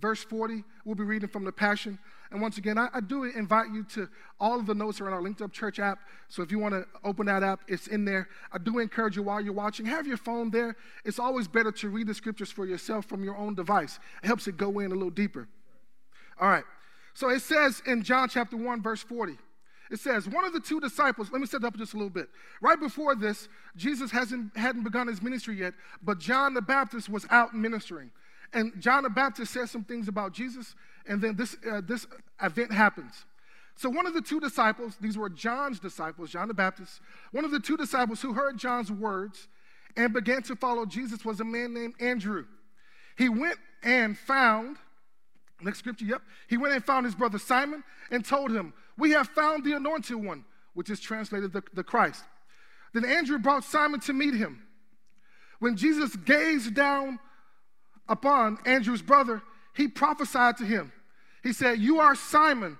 verse 0.00 0.22
40. 0.22 0.64
We'll 0.84 0.94
be 0.94 1.02
reading 1.02 1.28
from 1.28 1.44
the 1.44 1.52
Passion. 1.52 1.98
And 2.30 2.40
once 2.40 2.58
again, 2.58 2.78
I, 2.78 2.88
I, 2.94 3.00
do 3.00 3.24
invite 3.24 3.72
you 3.72 3.82
to 3.94 4.08
all 4.38 4.60
of 4.60 4.66
the 4.66 4.74
notes 4.74 5.00
are 5.00 5.08
in 5.08 5.12
our 5.12 5.20
Linked 5.20 5.42
Up 5.42 5.52
Church 5.52 5.80
app. 5.80 5.98
So 6.28 6.42
if 6.42 6.52
you 6.52 6.60
want 6.60 6.74
to 6.74 6.86
open 7.02 7.26
that 7.26 7.42
app, 7.42 7.60
it's 7.66 7.88
in 7.88 8.04
there. 8.04 8.28
I 8.52 8.58
do 8.58 8.78
encourage 8.78 9.16
you 9.16 9.24
while 9.24 9.40
you're 9.40 9.52
watching, 9.52 9.86
have 9.86 10.06
your 10.06 10.16
phone 10.16 10.50
there. 10.50 10.76
It's 11.04 11.18
always 11.18 11.48
better 11.48 11.72
to 11.72 11.88
read 11.88 12.06
the 12.06 12.14
scriptures 12.14 12.52
for 12.52 12.66
yourself 12.66 13.06
from 13.06 13.24
your 13.24 13.36
own 13.36 13.56
device. 13.56 13.98
It 14.22 14.28
helps 14.28 14.46
it 14.46 14.56
go 14.56 14.78
in 14.78 14.92
a 14.92 14.94
little 14.94 15.10
deeper. 15.10 15.48
All 16.40 16.48
right. 16.48 16.64
So 17.20 17.28
it 17.28 17.42
says 17.42 17.82
in 17.84 18.02
John 18.02 18.30
chapter 18.30 18.56
1, 18.56 18.80
verse 18.80 19.02
40. 19.02 19.36
It 19.90 20.00
says, 20.00 20.26
one 20.26 20.46
of 20.46 20.54
the 20.54 20.60
two 20.60 20.80
disciples, 20.80 21.30
let 21.30 21.42
me 21.42 21.46
set 21.46 21.64
up 21.64 21.76
just 21.76 21.92
a 21.92 21.96
little 21.98 22.08
bit. 22.08 22.30
Right 22.62 22.80
before 22.80 23.14
this, 23.14 23.46
Jesus 23.76 24.10
hasn't, 24.10 24.56
hadn't 24.56 24.84
begun 24.84 25.06
his 25.06 25.20
ministry 25.20 25.56
yet, 25.56 25.74
but 26.02 26.18
John 26.18 26.54
the 26.54 26.62
Baptist 26.62 27.10
was 27.10 27.26
out 27.28 27.52
ministering. 27.54 28.10
And 28.54 28.72
John 28.80 29.02
the 29.02 29.10
Baptist 29.10 29.52
says 29.52 29.70
some 29.70 29.84
things 29.84 30.08
about 30.08 30.32
Jesus, 30.32 30.74
and 31.06 31.20
then 31.20 31.36
this, 31.36 31.58
uh, 31.70 31.82
this 31.86 32.06
event 32.42 32.72
happens. 32.72 33.26
So, 33.76 33.90
one 33.90 34.06
of 34.06 34.14
the 34.14 34.22
two 34.22 34.40
disciples, 34.40 34.96
these 34.98 35.18
were 35.18 35.28
John's 35.28 35.78
disciples, 35.78 36.30
John 36.30 36.48
the 36.48 36.54
Baptist, 36.54 37.02
one 37.32 37.44
of 37.44 37.50
the 37.50 37.60
two 37.60 37.76
disciples 37.76 38.22
who 38.22 38.32
heard 38.32 38.56
John's 38.56 38.90
words 38.90 39.46
and 39.94 40.14
began 40.14 40.40
to 40.44 40.56
follow 40.56 40.86
Jesus 40.86 41.22
was 41.22 41.40
a 41.40 41.44
man 41.44 41.74
named 41.74 41.94
Andrew. 42.00 42.46
He 43.18 43.28
went 43.28 43.58
and 43.82 44.16
found, 44.16 44.78
next 45.62 45.78
scripture, 45.78 46.04
yep, 46.04 46.22
he 46.48 46.56
went 46.56 46.74
and 46.74 46.84
found 46.84 47.06
his 47.06 47.14
brother 47.14 47.38
Simon 47.38 47.82
and 48.10 48.24
told 48.24 48.50
him, 48.50 48.72
We 48.98 49.10
have 49.12 49.28
found 49.28 49.64
the 49.64 49.72
anointed 49.72 50.16
one, 50.16 50.44
which 50.74 50.90
is 50.90 51.00
translated 51.00 51.52
the, 51.52 51.62
the 51.74 51.84
Christ. 51.84 52.24
Then 52.92 53.04
Andrew 53.04 53.38
brought 53.38 53.64
Simon 53.64 54.00
to 54.00 54.12
meet 54.12 54.34
him. 54.34 54.62
When 55.58 55.76
Jesus 55.76 56.16
gazed 56.16 56.74
down 56.74 57.18
upon 58.08 58.58
Andrew's 58.64 59.02
brother, 59.02 59.42
he 59.74 59.86
prophesied 59.88 60.56
to 60.58 60.64
him. 60.64 60.92
He 61.42 61.52
said, 61.52 61.78
You 61.78 62.00
are 62.00 62.14
Simon. 62.14 62.76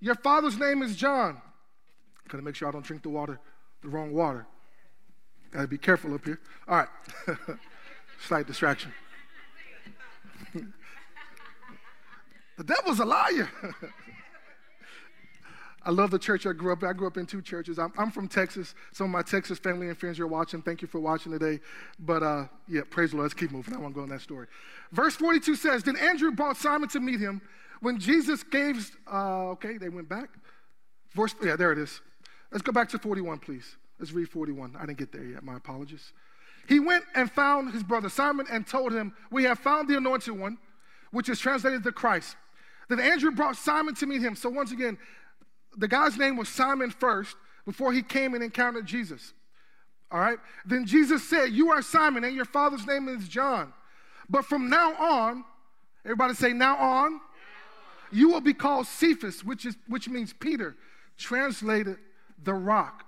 Your 0.00 0.14
father's 0.14 0.58
name 0.58 0.82
is 0.82 0.94
John. 0.94 1.40
Gotta 2.28 2.42
make 2.42 2.54
sure 2.54 2.68
I 2.68 2.70
don't 2.70 2.84
drink 2.84 3.02
the 3.02 3.08
water, 3.08 3.40
the 3.82 3.88
wrong 3.88 4.12
water. 4.12 4.46
Gotta 5.50 5.66
be 5.66 5.78
careful 5.78 6.14
up 6.14 6.24
here. 6.24 6.40
All 6.68 6.76
right. 6.76 6.88
Slight 8.26 8.46
distraction. 8.46 8.92
the 12.58 12.64
devil's 12.64 13.00
a 13.00 13.04
liar. 13.04 13.48
I 15.84 15.90
love 15.90 16.10
the 16.10 16.18
church 16.18 16.44
I 16.44 16.52
grew 16.52 16.72
up 16.72 16.82
in. 16.82 16.88
I 16.88 16.92
grew 16.92 17.06
up 17.06 17.16
in 17.16 17.24
two 17.24 17.40
churches. 17.40 17.78
I'm, 17.78 17.92
I'm, 17.96 18.10
from 18.10 18.28
Texas. 18.28 18.74
Some 18.92 19.06
of 19.06 19.10
my 19.10 19.22
Texas 19.22 19.58
family 19.58 19.88
and 19.88 19.96
friends 19.96 20.20
are 20.20 20.26
watching. 20.26 20.60
Thank 20.60 20.82
you 20.82 20.88
for 20.88 20.98
watching 21.00 21.32
today. 21.32 21.60
But 21.98 22.22
uh, 22.22 22.44
yeah, 22.66 22.82
praise 22.90 23.12
the 23.12 23.16
Lord. 23.16 23.26
Let's 23.26 23.34
keep 23.34 23.52
moving. 23.52 23.74
I 23.74 23.78
want 23.78 23.94
to 23.94 23.98
go 23.98 24.04
in 24.04 24.10
that 24.10 24.20
story. 24.20 24.48
Verse 24.92 25.14
42 25.14 25.54
says, 25.54 25.84
Then 25.84 25.96
Andrew 25.96 26.32
brought 26.32 26.56
Simon 26.56 26.88
to 26.90 27.00
meet 27.00 27.20
him. 27.20 27.40
When 27.80 27.98
Jesus 27.98 28.42
gave, 28.42 28.90
uh, 29.10 29.50
okay, 29.50 29.78
they 29.78 29.88
went 29.88 30.08
back. 30.08 30.28
Verse, 31.14 31.34
yeah, 31.42 31.56
there 31.56 31.72
it 31.72 31.78
is. 31.78 32.00
Let's 32.50 32.62
go 32.62 32.72
back 32.72 32.88
to 32.90 32.98
41, 32.98 33.38
please. 33.38 33.76
Let's 33.98 34.12
read 34.12 34.28
41. 34.28 34.76
I 34.76 34.84
didn't 34.84 34.98
get 34.98 35.12
there 35.12 35.24
yet. 35.24 35.42
My 35.42 35.56
apologies. 35.56 36.12
He 36.68 36.80
went 36.80 37.04
and 37.14 37.30
found 37.30 37.72
his 37.72 37.82
brother 37.82 38.08
Simon 38.08 38.46
and 38.50 38.66
told 38.66 38.92
him, 38.92 39.14
We 39.30 39.44
have 39.44 39.58
found 39.58 39.88
the 39.88 39.96
anointed 39.96 40.38
one, 40.38 40.58
which 41.12 41.28
is 41.28 41.38
translated 41.38 41.82
the 41.82 41.92
Christ. 41.92 42.36
Then 42.88 43.00
Andrew 43.00 43.30
brought 43.30 43.56
Simon 43.56 43.94
to 43.96 44.06
meet 44.06 44.22
him. 44.22 44.34
So 44.34 44.48
once 44.48 44.72
again, 44.72 44.98
the 45.76 45.88
guy's 45.88 46.16
name 46.16 46.36
was 46.36 46.48
Simon 46.48 46.90
first 46.90 47.36
before 47.64 47.92
he 47.92 48.02
came 48.02 48.34
and 48.34 48.42
encountered 48.42 48.86
Jesus. 48.86 49.34
All 50.10 50.20
right? 50.20 50.38
Then 50.64 50.86
Jesus 50.86 51.28
said, 51.28 51.50
You 51.50 51.70
are 51.70 51.82
Simon, 51.82 52.24
and 52.24 52.34
your 52.34 52.46
father's 52.46 52.86
name 52.86 53.08
is 53.08 53.28
John. 53.28 53.72
But 54.30 54.44
from 54.44 54.70
now 54.70 54.94
on, 54.94 55.44
everybody 56.04 56.34
say, 56.34 56.52
Now 56.52 56.76
on, 56.76 57.20
you 58.10 58.30
will 58.30 58.40
be 58.40 58.54
called 58.54 58.86
Cephas, 58.86 59.44
which, 59.44 59.66
is, 59.66 59.76
which 59.86 60.08
means 60.08 60.32
Peter, 60.32 60.76
translated 61.18 61.98
the 62.42 62.54
rock. 62.54 63.04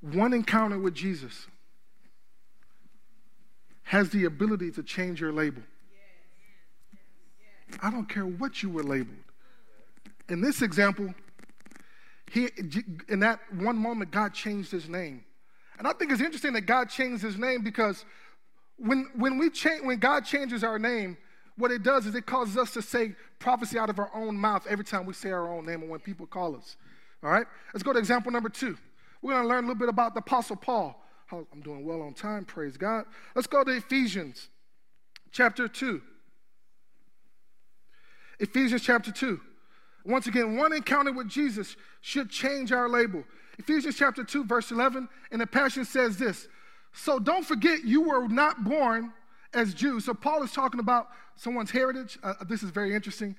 One 0.00 0.32
encounter 0.32 0.78
with 0.78 0.94
Jesus 0.94 1.46
has 3.84 4.10
the 4.10 4.24
ability 4.24 4.70
to 4.72 4.82
change 4.82 5.20
your 5.20 5.32
label. 5.32 5.62
I 7.80 7.90
don't 7.90 8.08
care 8.08 8.26
what 8.26 8.62
you 8.62 8.70
were 8.70 8.82
labeled. 8.82 9.16
In 10.28 10.40
this 10.40 10.62
example, 10.62 11.14
he, 12.30 12.48
in 13.08 13.20
that 13.20 13.40
one 13.54 13.76
moment, 13.76 14.10
God 14.10 14.34
changed 14.34 14.70
his 14.70 14.88
name. 14.88 15.24
And 15.78 15.86
I 15.86 15.92
think 15.92 16.12
it's 16.12 16.20
interesting 16.20 16.52
that 16.54 16.62
God 16.62 16.88
changed 16.88 17.22
his 17.22 17.36
name 17.36 17.62
because 17.62 18.04
when, 18.76 19.08
when, 19.14 19.38
we 19.38 19.50
change, 19.50 19.82
when 19.82 19.98
God 19.98 20.24
changes 20.24 20.64
our 20.64 20.78
name, 20.78 21.16
what 21.56 21.70
it 21.70 21.82
does 21.82 22.06
is 22.06 22.14
it 22.14 22.24
causes 22.24 22.56
us 22.56 22.72
to 22.72 22.82
say 22.82 23.14
prophecy 23.38 23.78
out 23.78 23.90
of 23.90 23.98
our 23.98 24.10
own 24.14 24.36
mouth 24.36 24.66
every 24.68 24.84
time 24.84 25.06
we 25.06 25.12
say 25.12 25.30
our 25.30 25.52
own 25.52 25.66
name 25.66 25.82
and 25.82 25.90
when 25.90 26.00
people 26.00 26.26
call 26.26 26.56
us. 26.56 26.76
All 27.22 27.30
right? 27.30 27.46
Let's 27.72 27.82
go 27.82 27.92
to 27.92 27.98
example 27.98 28.32
number 28.32 28.48
two. 28.48 28.76
We're 29.20 29.32
going 29.32 29.42
to 29.42 29.48
learn 29.48 29.64
a 29.64 29.66
little 29.66 29.78
bit 29.78 29.88
about 29.88 30.14
the 30.14 30.20
Apostle 30.20 30.56
Paul. 30.56 30.98
I'm 31.30 31.60
doing 31.62 31.84
well 31.84 32.02
on 32.02 32.12
time, 32.12 32.44
praise 32.44 32.76
God. 32.76 33.04
Let's 33.34 33.46
go 33.46 33.64
to 33.64 33.70
Ephesians 33.70 34.48
chapter 35.30 35.66
2. 35.66 36.02
Ephesians 38.42 38.82
chapter 38.82 39.12
2. 39.12 39.40
Once 40.04 40.26
again, 40.26 40.56
one 40.56 40.72
encounter 40.72 41.12
with 41.12 41.28
Jesus 41.28 41.76
should 42.00 42.28
change 42.28 42.72
our 42.72 42.88
label. 42.88 43.22
Ephesians 43.56 43.96
chapter 43.96 44.24
2, 44.24 44.44
verse 44.44 44.72
11, 44.72 45.08
and 45.30 45.40
the 45.40 45.46
Passion 45.46 45.84
says 45.84 46.18
this 46.18 46.48
So 46.92 47.20
don't 47.20 47.46
forget 47.46 47.84
you 47.84 48.02
were 48.02 48.26
not 48.26 48.64
born 48.64 49.12
as 49.54 49.74
Jews. 49.74 50.06
So 50.06 50.12
Paul 50.12 50.42
is 50.42 50.50
talking 50.50 50.80
about 50.80 51.06
someone's 51.36 51.70
heritage. 51.70 52.18
Uh, 52.20 52.34
this 52.48 52.64
is 52.64 52.70
very 52.70 52.94
interesting. 52.94 53.36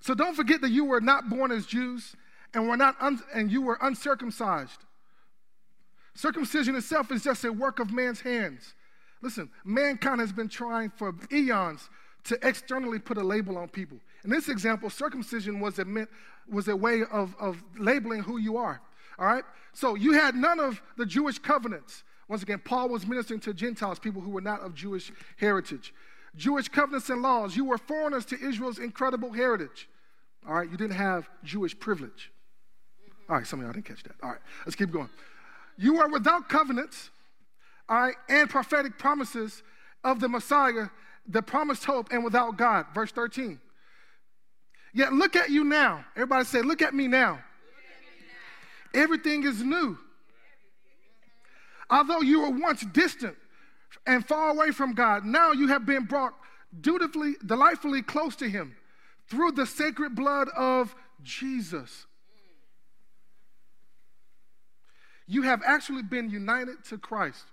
So 0.00 0.14
don't 0.14 0.34
forget 0.34 0.62
that 0.62 0.70
you 0.70 0.86
were 0.86 1.02
not 1.02 1.28
born 1.28 1.52
as 1.52 1.66
Jews 1.66 2.16
and 2.54 2.66
were 2.66 2.78
not 2.78 2.96
un- 2.98 3.20
and 3.34 3.50
you 3.50 3.60
were 3.60 3.76
uncircumcised. 3.82 4.84
Circumcision 6.14 6.76
itself 6.76 7.12
is 7.12 7.22
just 7.22 7.44
a 7.44 7.52
work 7.52 7.78
of 7.78 7.92
man's 7.92 8.22
hands. 8.22 8.72
Listen, 9.20 9.50
mankind 9.66 10.20
has 10.20 10.32
been 10.32 10.48
trying 10.48 10.88
for 10.88 11.14
eons 11.30 11.90
to 12.24 12.38
externally 12.42 12.98
put 12.98 13.18
a 13.18 13.22
label 13.22 13.58
on 13.58 13.68
people. 13.68 13.98
In 14.26 14.32
this 14.32 14.48
example, 14.48 14.90
circumcision 14.90 15.60
was 15.60 15.78
a, 15.78 15.84
meant, 15.84 16.10
was 16.50 16.66
a 16.66 16.74
way 16.74 17.02
of, 17.12 17.36
of 17.38 17.62
labeling 17.78 18.22
who 18.24 18.38
you 18.38 18.56
are. 18.56 18.80
All 19.20 19.26
right? 19.26 19.44
So 19.72 19.94
you 19.94 20.12
had 20.12 20.34
none 20.34 20.58
of 20.58 20.82
the 20.96 21.06
Jewish 21.06 21.38
covenants. 21.38 22.02
Once 22.28 22.42
again, 22.42 22.60
Paul 22.64 22.88
was 22.88 23.06
ministering 23.06 23.38
to 23.40 23.54
Gentiles, 23.54 24.00
people 24.00 24.20
who 24.20 24.30
were 24.30 24.40
not 24.40 24.62
of 24.62 24.74
Jewish 24.74 25.12
heritage. 25.36 25.94
Jewish 26.34 26.68
covenants 26.68 27.08
and 27.08 27.22
laws. 27.22 27.54
You 27.54 27.66
were 27.66 27.78
foreigners 27.78 28.24
to 28.26 28.40
Israel's 28.40 28.80
incredible 28.80 29.32
heritage. 29.32 29.88
All 30.46 30.54
right, 30.54 30.68
you 30.68 30.76
didn't 30.76 30.96
have 30.96 31.28
Jewish 31.44 31.78
privilege. 31.78 32.32
All 33.28 33.36
right, 33.36 33.46
some 33.46 33.60
of 33.60 33.64
y'all 33.64 33.74
didn't 33.74 33.86
catch 33.86 34.02
that. 34.02 34.16
All 34.24 34.30
right, 34.30 34.40
let's 34.64 34.74
keep 34.74 34.90
going. 34.90 35.08
You 35.78 36.00
are 36.00 36.08
without 36.08 36.48
covenants, 36.48 37.10
all 37.88 37.98
right, 37.98 38.16
and 38.28 38.50
prophetic 38.50 38.98
promises 38.98 39.62
of 40.02 40.18
the 40.18 40.28
Messiah, 40.28 40.88
the 41.28 41.42
promised 41.42 41.84
hope, 41.84 42.08
and 42.10 42.24
without 42.24 42.56
God. 42.56 42.86
Verse 42.92 43.12
13. 43.12 43.60
Yet 44.96 45.12
look 45.12 45.36
at 45.36 45.50
you 45.50 45.62
now. 45.62 46.04
Everybody 46.16 46.44
say, 46.46 46.62
Look 46.62 46.80
at 46.80 46.94
me 46.94 47.06
now. 47.06 47.38
Everything 48.94 49.44
is 49.44 49.62
new. 49.62 49.98
Although 51.90 52.22
you 52.22 52.40
were 52.40 52.50
once 52.50 52.84
distant, 52.92 53.36
and 54.06 54.26
far 54.26 54.50
away 54.50 54.70
from 54.70 54.94
God. 54.94 55.24
Now 55.24 55.52
you 55.52 55.68
have 55.68 55.84
been 55.84 56.04
brought 56.04 56.34
dutifully, 56.80 57.34
delightfully 57.44 58.02
close 58.02 58.36
to 58.36 58.48
Him 58.48 58.76
through 59.28 59.52
the 59.52 59.66
sacred 59.66 60.14
blood 60.14 60.48
of 60.56 60.94
Jesus. 61.22 62.06
You 65.26 65.42
have 65.42 65.62
actually 65.66 66.04
been 66.04 66.30
united 66.30 66.84
to 66.84 66.98
Christ. 66.98 67.44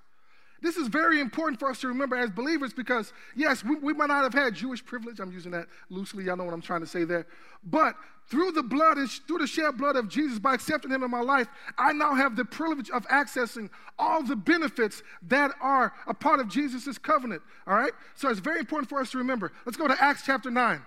This 0.63 0.77
is 0.77 0.87
very 0.87 1.19
important 1.19 1.59
for 1.59 1.69
us 1.69 1.81
to 1.81 1.89
remember 1.89 2.15
as 2.15 2.29
believers 2.29 2.71
because, 2.71 3.11
yes, 3.35 3.65
we, 3.65 3.75
we, 3.75 3.93
might 3.93 4.07
not 4.07 4.23
have 4.23 4.33
had 4.33 4.55
Jewish 4.55 4.83
privilege. 4.83 5.19
I'm 5.19 5.29
using 5.29 5.51
that 5.51 5.67
loosely. 5.89 6.23
Y'all 6.23 6.37
know 6.37 6.45
what 6.45 6.53
I'm 6.53 6.61
trying 6.61 6.79
to 6.79 6.87
say 6.87 7.03
there. 7.03 7.27
But 7.65 7.95
through 8.29 8.53
the 8.53 8.63
blood 8.63 8.97
and 8.97 9.09
through 9.27 9.39
the 9.39 9.47
shed 9.47 9.77
blood 9.77 9.97
of 9.97 10.07
Jesus, 10.07 10.39
by 10.39 10.53
accepting 10.53 10.89
Him 10.89 11.03
in 11.03 11.11
my 11.11 11.19
life, 11.19 11.49
I 11.77 11.91
now 11.91 12.15
have 12.15 12.37
the 12.37 12.45
privilege 12.45 12.89
of 12.91 13.05
accessing 13.09 13.69
all 13.99 14.23
the 14.23 14.37
benefits 14.37 15.03
that 15.23 15.51
are 15.59 15.91
a 16.07 16.13
part 16.13 16.39
of 16.39 16.47
Jesus' 16.47 16.97
covenant. 16.97 17.41
All 17.67 17.75
right? 17.75 17.91
So 18.15 18.29
it's 18.29 18.39
very 18.39 18.59
important 18.59 18.87
for 18.87 19.01
us 19.01 19.11
to 19.11 19.17
remember. 19.17 19.51
Let's 19.65 19.77
go 19.77 19.89
to 19.89 20.01
Acts 20.01 20.23
chapter 20.25 20.49
9. 20.49 20.81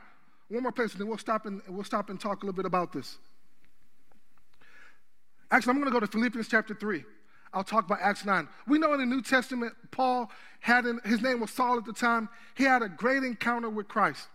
One 0.49 0.63
more 0.63 0.73
place, 0.73 0.93
and 0.93 1.01
then 1.03 1.09
we'll 1.09 1.19
stop 1.19 1.45
and, 1.45 1.61
we'll 1.69 1.85
stop 1.85 2.09
and 2.09 2.19
talk 2.19 2.43
a 2.43 2.47
little 2.47 2.57
bit 2.57 2.65
about 2.65 2.95
this. 2.95 3.19
Actually, 5.51 5.73
I'm 5.73 5.77
going 5.81 5.93
to 5.93 5.95
go 5.95 6.01
to 6.01 6.11
Philippians 6.11 6.49
chapter 6.49 6.75
3. 6.75 7.05
I'll 7.57 7.65
talk 7.65 7.87
about 7.87 8.01
Acts 8.03 8.27
9. 8.27 8.47
We 8.69 8.79
know 8.79 8.93
in 8.93 9.01
the 9.01 9.07
New 9.07 9.23
Testament, 9.23 9.73
Paul 9.91 10.31
had, 10.61 10.85
an, 10.85 11.01
his 11.07 11.23
name 11.23 11.41
was 11.41 11.51
Saul 11.51 11.79
at 11.79 11.87
the 11.87 11.93
time, 11.95 12.29
he 12.55 12.65
had 12.65 12.83
a 12.83 12.89
great 12.89 13.23
encounter 13.23 13.71
with 13.71 13.89
Christ. 13.89 14.29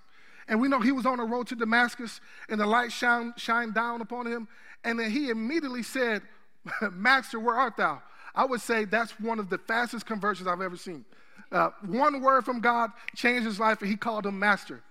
And 0.47 0.59
we 0.59 0.67
know 0.67 0.79
he 0.79 0.91
was 0.91 1.05
on 1.05 1.19
the 1.19 1.23
road 1.23 1.45
to 1.47 1.55
Damascus, 1.55 2.19
and 2.49 2.59
the 2.59 2.65
light 2.65 2.91
shine, 2.91 3.33
shined 3.37 3.75
down 3.75 4.01
upon 4.01 4.25
him. 4.25 4.47
And 4.83 4.99
then 4.99 5.11
he 5.11 5.29
immediately 5.29 5.83
said, 5.83 6.23
Master, 6.91 7.39
where 7.39 7.55
art 7.55 7.77
thou? 7.77 8.01
I 8.33 8.43
would 8.43 8.59
say 8.59 8.85
that's 8.85 9.11
one 9.19 9.37
of 9.37 9.51
the 9.51 9.59
fastest 9.59 10.07
conversions 10.07 10.47
I've 10.47 10.61
ever 10.61 10.75
seen. 10.75 11.05
Uh, 11.51 11.69
one 11.85 12.21
word 12.21 12.43
from 12.43 12.59
God 12.59 12.89
changed 13.15 13.45
his 13.45 13.59
life, 13.59 13.81
and 13.81 13.89
he 13.89 13.97
called 13.97 14.25
him 14.25 14.39
Master. 14.39 14.81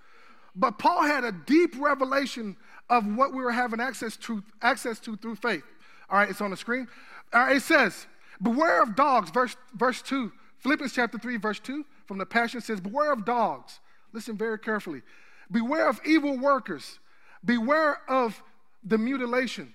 But 0.54 0.78
Paul 0.78 1.02
had 1.02 1.24
a 1.24 1.32
deep 1.32 1.74
revelation 1.80 2.56
of 2.88 3.04
what 3.16 3.32
we 3.32 3.42
were 3.42 3.50
having 3.50 3.80
access 3.80 4.16
to, 4.18 4.44
access 4.62 5.00
to 5.00 5.16
through 5.16 5.34
faith. 5.34 5.64
All 6.08 6.18
right, 6.18 6.30
it's 6.30 6.40
on 6.40 6.50
the 6.50 6.56
screen. 6.56 6.86
All 7.32 7.42
right, 7.42 7.56
it 7.56 7.62
says, 7.62 8.06
Beware 8.42 8.82
of 8.82 8.96
dogs, 8.96 9.30
verse, 9.30 9.56
verse 9.74 10.02
2. 10.02 10.32
Philippians 10.58 10.92
chapter 10.92 11.18
3, 11.18 11.36
verse 11.36 11.58
2 11.60 11.84
from 12.06 12.18
the 12.18 12.26
Passion 12.26 12.60
says, 12.60 12.80
Beware 12.80 13.12
of 13.12 13.24
dogs. 13.24 13.80
Listen 14.12 14.36
very 14.36 14.58
carefully. 14.58 15.02
Beware 15.50 15.88
of 15.88 16.00
evil 16.04 16.38
workers. 16.38 16.98
Beware 17.44 18.00
of 18.08 18.42
the 18.84 18.98
mutilation. 18.98 19.74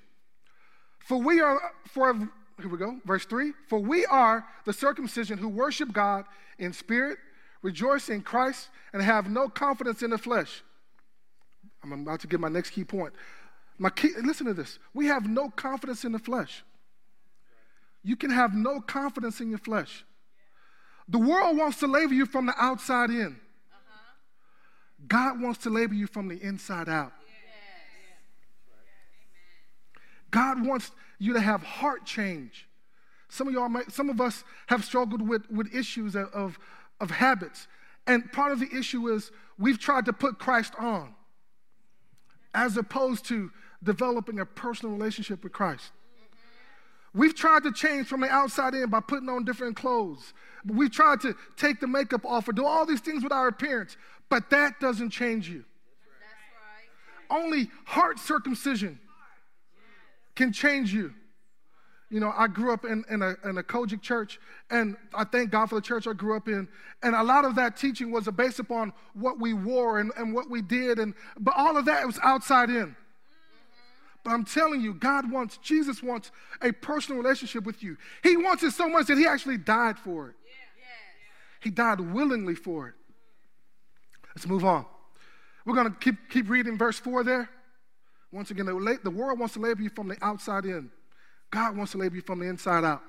For 0.99 1.17
we 1.17 1.41
are, 1.41 1.59
for, 1.87 2.13
here 2.13 2.69
we 2.69 2.77
go, 2.77 2.99
verse 3.05 3.25
3 3.25 3.53
For 3.67 3.79
we 3.79 4.05
are 4.05 4.45
the 4.65 4.73
circumcision 4.73 5.37
who 5.37 5.47
worship 5.47 5.91
God 5.91 6.25
in 6.57 6.73
spirit, 6.73 7.17
rejoice 7.61 8.09
in 8.09 8.21
Christ, 8.21 8.69
and 8.93 9.01
have 9.01 9.29
no 9.29 9.49
confidence 9.49 10.01
in 10.01 10.11
the 10.11 10.17
flesh. 10.17 10.63
I'm 11.83 11.91
about 11.91 12.21
to 12.21 12.27
get 12.27 12.39
my 12.39 12.49
next 12.49 12.71
key 12.71 12.83
point. 12.83 13.13
My 13.77 13.89
key, 13.89 14.11
listen 14.23 14.47
to 14.47 14.53
this. 14.53 14.79
We 14.93 15.07
have 15.07 15.27
no 15.27 15.49
confidence 15.49 16.05
in 16.05 16.11
the 16.11 16.19
flesh 16.19 16.63
you 18.05 18.15
can 18.15 18.29
have 18.29 18.53
no 18.53 18.79
confidence 18.79 19.41
in 19.41 19.49
your 19.49 19.57
flesh. 19.57 20.05
The 21.07 21.17
world 21.17 21.57
wants 21.57 21.79
to 21.79 21.87
label 21.87 22.13
you 22.13 22.27
from 22.27 22.45
the 22.45 22.53
outside 22.57 23.09
in. 23.09 23.35
Uh-huh. 23.71 24.13
God 25.07 25.41
wants 25.41 25.63
to 25.63 25.71
label 25.71 25.95
you 25.95 26.05
from 26.05 26.27
the 26.27 26.41
inside 26.41 26.87
out. 26.87 27.13
Yes. 27.25 27.33
God 30.29 30.65
wants 30.65 30.91
you 31.17 31.33
to 31.33 31.41
have 31.41 31.63
heart 31.63 32.05
change. 32.05 32.67
Some 33.27 33.47
of 33.47 33.55
y'all, 33.55 33.69
might, 33.69 33.91
some 33.91 34.09
of 34.09 34.21
us 34.21 34.43
have 34.67 34.85
struggled 34.85 35.27
with, 35.27 35.49
with 35.49 35.73
issues 35.73 36.15
of, 36.15 36.29
of, 36.31 36.59
of 37.01 37.09
habits. 37.09 37.67
And 38.05 38.31
part 38.31 38.51
of 38.51 38.59
the 38.59 38.69
issue 38.71 39.07
is 39.07 39.31
we've 39.57 39.79
tried 39.79 40.05
to 40.05 40.13
put 40.13 40.37
Christ 40.37 40.73
on 40.77 41.15
as 42.53 42.77
opposed 42.77 43.25
to 43.25 43.51
developing 43.83 44.39
a 44.39 44.45
personal 44.45 44.95
relationship 44.95 45.43
with 45.43 45.53
Christ. 45.53 45.91
We've 47.15 47.33
tried 47.33 47.63
to 47.63 47.71
change 47.71 48.07
from 48.07 48.19
the 48.21 48.29
outside 48.29 48.73
in 48.73 48.89
by 48.89 48.99
putting 48.99 49.29
on 49.29 49.45
different 49.45 49.77
clothes. 49.77 50.33
We've 50.65 50.91
tried 50.91 51.21
to 51.21 51.33
take 51.55 51.79
the 51.79 51.87
makeup 51.87 52.25
off 52.25 52.47
or 52.49 52.51
do 52.51 52.65
all 52.65 52.85
these 52.85 52.99
things 52.99 53.23
with 53.23 53.31
our 53.31 53.47
appearance, 53.47 53.95
but 54.29 54.49
that 54.49 54.81
doesn't 54.81 55.11
change 55.11 55.47
you. 55.47 55.63
Right. 57.29 57.41
Only 57.41 57.69
heart 57.85 58.19
circumcision 58.19 58.99
can 60.35 60.51
change 60.51 60.93
you. 60.93 61.13
You 62.09 62.19
know, 62.19 62.33
I 62.35 62.47
grew 62.47 62.73
up 62.73 62.83
in, 62.83 63.05
in, 63.09 63.21
a, 63.21 63.35
in 63.45 63.57
a 63.57 63.63
COGIC 63.63 64.01
church, 64.01 64.39
and 64.69 64.97
I 65.13 65.23
thank 65.23 65.51
God 65.51 65.67
for 65.67 65.75
the 65.75 65.81
church 65.81 66.07
I 66.07 66.13
grew 66.13 66.35
up 66.35 66.49
in. 66.49 66.67
And 67.01 67.15
a 67.15 67.23
lot 67.23 67.45
of 67.45 67.55
that 67.55 67.77
teaching 67.77 68.11
was 68.11 68.27
based 68.27 68.59
upon 68.59 68.91
what 69.13 69.39
we 69.39 69.53
wore 69.53 69.99
and, 69.99 70.11
and 70.17 70.33
what 70.33 70.49
we 70.49 70.61
did, 70.61 70.99
and, 70.99 71.13
but 71.39 71.53
all 71.57 71.77
of 71.77 71.85
that 71.85 72.05
was 72.05 72.19
outside 72.21 72.69
in. 72.69 72.95
But 74.25 74.31
I'm 74.31 74.43
telling 74.43 74.81
you, 74.81 74.95
God 74.95 75.31
wants, 75.31 75.57
Jesus 75.57 76.01
wants 76.01 76.31
a 76.59 76.71
personal 76.71 77.21
relationship 77.21 77.63
with 77.63 77.83
you. 77.83 77.95
He 78.23 78.35
wants 78.35 78.63
it 78.63 78.71
so 78.71 78.89
much 78.89 79.05
that 79.05 79.19
He 79.19 79.27
actually 79.27 79.57
died 79.57 79.99
for 79.99 80.29
it. 80.29 80.35
He 81.61 81.69
died 81.69 81.99
willingly 81.99 82.55
for 82.55 82.89
it. 82.89 82.95
Let's 84.35 84.47
move 84.47 84.65
on. 84.65 84.85
We're 85.63 85.75
going 85.75 85.91
to 85.91 85.97
keep, 85.99 86.15
keep 86.29 86.49
reading 86.49 86.77
verse 86.77 86.97
4 86.99 87.23
there. 87.23 87.49
Once 88.31 88.49
again, 88.49 88.65
the, 88.65 88.99
the 89.03 89.11
world 89.11 89.39
wants 89.39 89.53
to 89.53 89.59
label 89.59 89.81
you 89.81 89.89
from 89.89 90.07
the 90.07 90.17
outside 90.21 90.65
in, 90.65 90.91
God 91.51 91.77
wants 91.77 91.93
to 91.93 91.99
label 91.99 92.15
you 92.15 92.21
from 92.21 92.39
the 92.39 92.47
inside 92.47 92.83
out. 92.83 93.01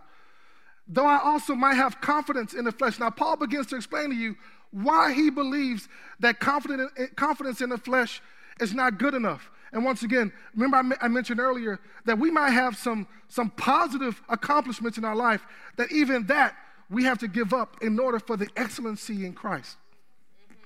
Though 0.86 1.06
I 1.06 1.18
also 1.18 1.54
might 1.54 1.74
have 1.74 2.00
confidence 2.00 2.52
in 2.52 2.64
the 2.64 2.72
flesh. 2.72 3.00
Now, 3.00 3.10
Paul 3.10 3.36
begins 3.36 3.66
to 3.68 3.76
explain 3.76 4.10
to 4.10 4.14
you 4.14 4.36
why 4.70 5.12
he 5.14 5.30
believes 5.30 5.88
that 6.20 6.38
confidence 6.40 7.60
in 7.60 7.70
the 7.70 7.78
flesh 7.78 8.22
is 8.60 8.72
not 8.72 8.98
good 8.98 9.14
enough. 9.14 9.50
And 9.72 9.84
once 9.84 10.02
again, 10.02 10.32
remember 10.54 10.96
I, 11.00 11.08
mentioned 11.08 11.40
earlier 11.40 11.80
that 12.04 12.18
we 12.18 12.30
might 12.30 12.50
have 12.50 12.76
some, 12.76 13.06
some 13.28 13.50
positive 13.50 14.22
accomplishments 14.28 14.96
in 14.96 15.04
our 15.04 15.16
life, 15.16 15.44
that 15.76 15.90
even 15.92 16.26
that 16.26 16.54
we 16.88 17.04
have 17.04 17.18
to 17.18 17.28
give 17.28 17.52
up 17.52 17.76
in 17.82 17.98
order 17.98 18.18
for 18.18 18.36
the 18.36 18.48
excellency 18.56 19.26
in 19.26 19.32
Christ. 19.32 19.76
Mm-hmm. 20.50 20.62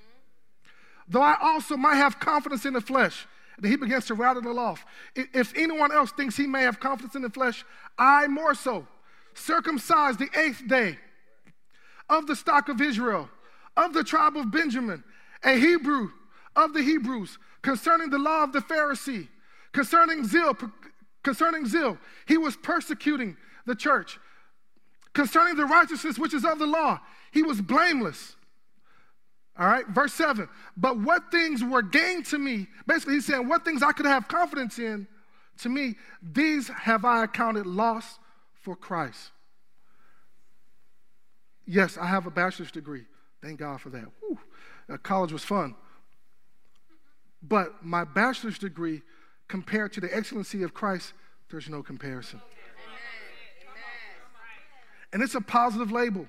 Though 1.09 1.23
I 1.23 1.37
also 1.41 1.77
might 1.77 1.97
have 1.97 2.21
confidence 2.21 2.67
in 2.67 2.75
the 2.75 2.81
flesh, 2.81 3.27
that 3.59 3.69
he 3.69 3.77
begins 3.77 4.07
to 4.07 4.15
rattle 4.15 4.47
it 4.47 4.59
off. 4.59 4.85
If 5.15 5.57
anyone 5.57 5.93
else 5.93 6.13
thinks 6.13 6.37
he 6.37 6.47
may 6.47 6.63
have 6.63 6.81
confidence 6.81 7.15
in 7.15 7.23
the 7.23 7.31
flesh, 7.31 7.65
I 7.99 8.27
more 8.27 8.55
so. 8.55 8.87
Circumcised 9.35 10.19
the 10.19 10.29
eighth 10.39 10.67
day 10.67 10.99
of 12.09 12.27
the 12.27 12.35
stock 12.35 12.69
of 12.69 12.81
Israel, 12.81 13.29
of 13.77 13.93
the 13.93 14.03
tribe 14.03 14.37
of 14.37 14.51
Benjamin, 14.51 15.05
a 15.43 15.57
Hebrew 15.57 16.11
of 16.57 16.73
the 16.73 16.83
Hebrews, 16.83 17.39
concerning 17.63 18.11
the 18.11 18.19
law 18.19 18.45
of 18.45 18.53
the 18.53 18.61
Pharisee, 18.61 19.29
concerning 19.73 20.25
zeal, 20.25 20.57
concerning 21.23 21.67
zeal, 21.67 21.99
he 22.27 22.39
was 22.39 22.57
persecuting 22.57 23.37
the 23.67 23.75
church. 23.75 24.19
Concerning 25.13 25.57
the 25.57 25.67
righteousness 25.67 26.19
which 26.19 26.35
is 26.35 26.45
of 26.45 26.59
the 26.59 26.67
law, 26.67 27.01
he 27.33 27.43
was 27.43 27.61
blameless. 27.61 28.37
All 29.59 29.67
right, 29.67 29.87
verse 29.89 30.13
7. 30.15 30.49
But 30.77 30.99
what 30.99 31.31
things 31.31 31.63
were 31.63 31.83
gained 31.83 32.27
to 32.27 32.39
me, 32.39 32.69
basically, 32.87 33.15
he's 33.15 33.27
saying, 33.27 33.49
what 33.49 33.65
things 33.65 33.83
I 33.83 33.93
could 33.93 34.07
have 34.07 34.29
confidence 34.29 34.79
in, 34.79 35.07
to 35.59 35.69
me, 35.69 35.97
these 36.23 36.69
have 36.69 37.05
I 37.05 37.25
accounted 37.25 37.67
loss 37.67 38.19
for 38.55 38.75
Christ. 38.75 39.33
Yes, 41.67 41.99
I 41.99 42.07
have 42.07 42.27
a 42.27 42.31
bachelor's 42.31 42.71
degree. 42.71 43.05
Thank 43.43 43.59
God 43.59 43.81
for 43.81 43.91
that. 43.91 44.07
College 45.03 45.33
was 45.33 45.45
fun. 45.45 45.75
But 47.43 47.85
my 47.85 48.05
bachelor's 48.05 48.59
degree, 48.59 49.03
compared 49.49 49.93
to 49.95 50.01
the 50.01 50.15
excellency 50.15 50.63
of 50.63 50.75
Christ, 50.75 51.13
there's 51.51 51.69
no 51.69 51.83
comparison. 51.83 52.41
And 55.13 55.23
it's 55.23 55.35
a 55.35 55.41
positive 55.41 55.91
label. 55.91 56.27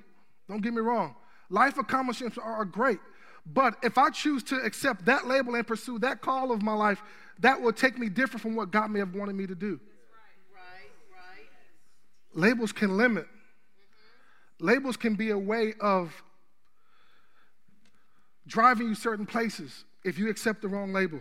Don't 0.50 0.62
get 0.62 0.74
me 0.74 0.82
wrong. 0.82 1.15
Life 1.50 1.78
accomplishments 1.78 2.38
are 2.38 2.65
great. 2.65 3.00
But 3.45 3.76
if 3.84 3.97
I 3.97 4.10
choose 4.10 4.43
to 4.43 4.56
accept 4.58 5.06
that 5.06 5.28
label 5.28 5.56
and 5.56 5.65
pursue 5.65 6.00
that 6.00 6.21
call 6.21 6.52
of 6.52 6.62
my 6.62 6.74
life, 6.74 7.02
that 7.39 7.62
will 7.62 7.74
take 7.74 7.97
me 7.97 8.10
different 8.10 8.41
from 8.41 8.56
what 8.56 8.71
God 8.71 8.91
may 8.91 9.00
have 9.00 9.13
wanted 9.15 9.36
me 9.36 9.47
to 9.47 9.56
do. 9.56 9.80
Labels 12.34 12.71
can 12.71 12.97
limit. 12.97 13.28
Labels 14.60 14.95
can 14.95 15.15
be 15.15 15.32
a 15.32 15.38
way 15.38 15.74
of 15.82 16.24
driving 18.47 18.88
you 18.88 18.95
certain 18.95 19.26
places 19.26 19.86
if 20.03 20.17
you 20.17 20.29
accept 20.29 20.61
the 20.61 20.67
wrong 20.67 20.93
label. 20.93 21.19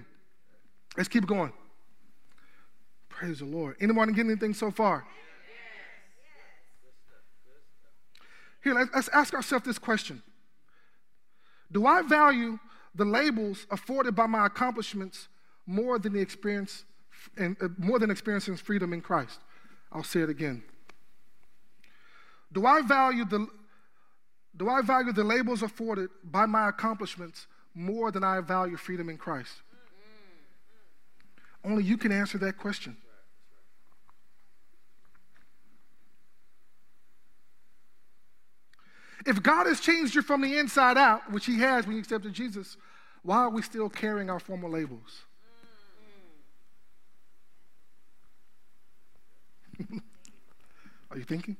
Let's 0.97 1.09
keep 1.09 1.27
going. 1.27 1.53
Praise 3.09 3.41
the 3.41 3.45
Lord. 3.45 3.77
Anyone 3.81 4.13
get 4.13 4.27
anything 4.27 4.55
so 4.55 4.71
far? 4.71 5.05
Here, 8.63 8.75
let's, 8.75 9.09
ask 9.09 9.35
ourselves 9.35 9.65
this 9.65 9.79
question 9.79 10.23
Do 11.71 11.87
I 11.87 12.03
value 12.03 12.59
the 12.95 13.05
labels 13.05 13.67
afforded 13.71 14.15
by 14.15 14.27
my 14.27 14.47
accomplishments 14.47 15.29
more 15.67 15.99
than 15.99 16.13
the 16.13 16.21
experience 16.21 16.85
and 17.37 17.57
uh, 17.61 17.69
more 17.79 17.99
than 17.99 18.11
experiencing 18.11 18.57
freedom 18.57 18.93
in 18.93 19.01
Christ? 19.01 19.41
I'll 19.93 20.05
say 20.05 20.21
it 20.21 20.31
again. 20.31 20.63
Do 22.53 22.67
I 22.67 22.83
value 22.83 23.25
the 23.25 23.47
Do 24.57 24.69
I 24.69 24.83
value 24.83 25.13
the 25.13 25.25
labels 25.25 25.63
afforded 25.63 26.11
by 26.25 26.47
my 26.47 26.69
accomplishments 26.69 27.47
more 27.75 28.11
than 28.11 28.25
I 28.25 28.41
value 28.41 28.77
freedom 28.77 29.09
in 29.09 29.17
Christ? 29.17 29.53
Only 31.65 31.85
you 31.85 31.97
can 31.97 32.13
answer 32.13 32.39
that 32.39 32.57
question. 32.59 32.97
If 39.27 39.43
God 39.43 39.67
has 39.67 39.81
changed 39.81 40.15
you 40.15 40.23
from 40.23 40.41
the 40.41 40.57
inside 40.59 40.97
out, 40.97 41.31
which 41.31 41.45
He 41.45 41.59
has 41.59 41.87
when 41.87 41.97
you 41.97 42.01
accepted 42.01 42.33
Jesus, 42.33 42.79
why 43.23 43.37
are 43.39 43.51
we 43.51 43.61
still 43.61 43.91
carrying 43.91 44.31
our 44.31 44.41
former 44.41 44.69
labels? 44.69 45.25
are 51.11 51.19
you 51.19 51.25
thinking? 51.25 51.57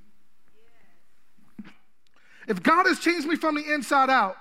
If 2.49 2.63
God 2.63 2.87
has 2.87 2.99
changed 2.99 3.27
me 3.29 3.37
from 3.37 3.55
the 3.55 3.73
inside 3.73 4.09
out, 4.09 4.37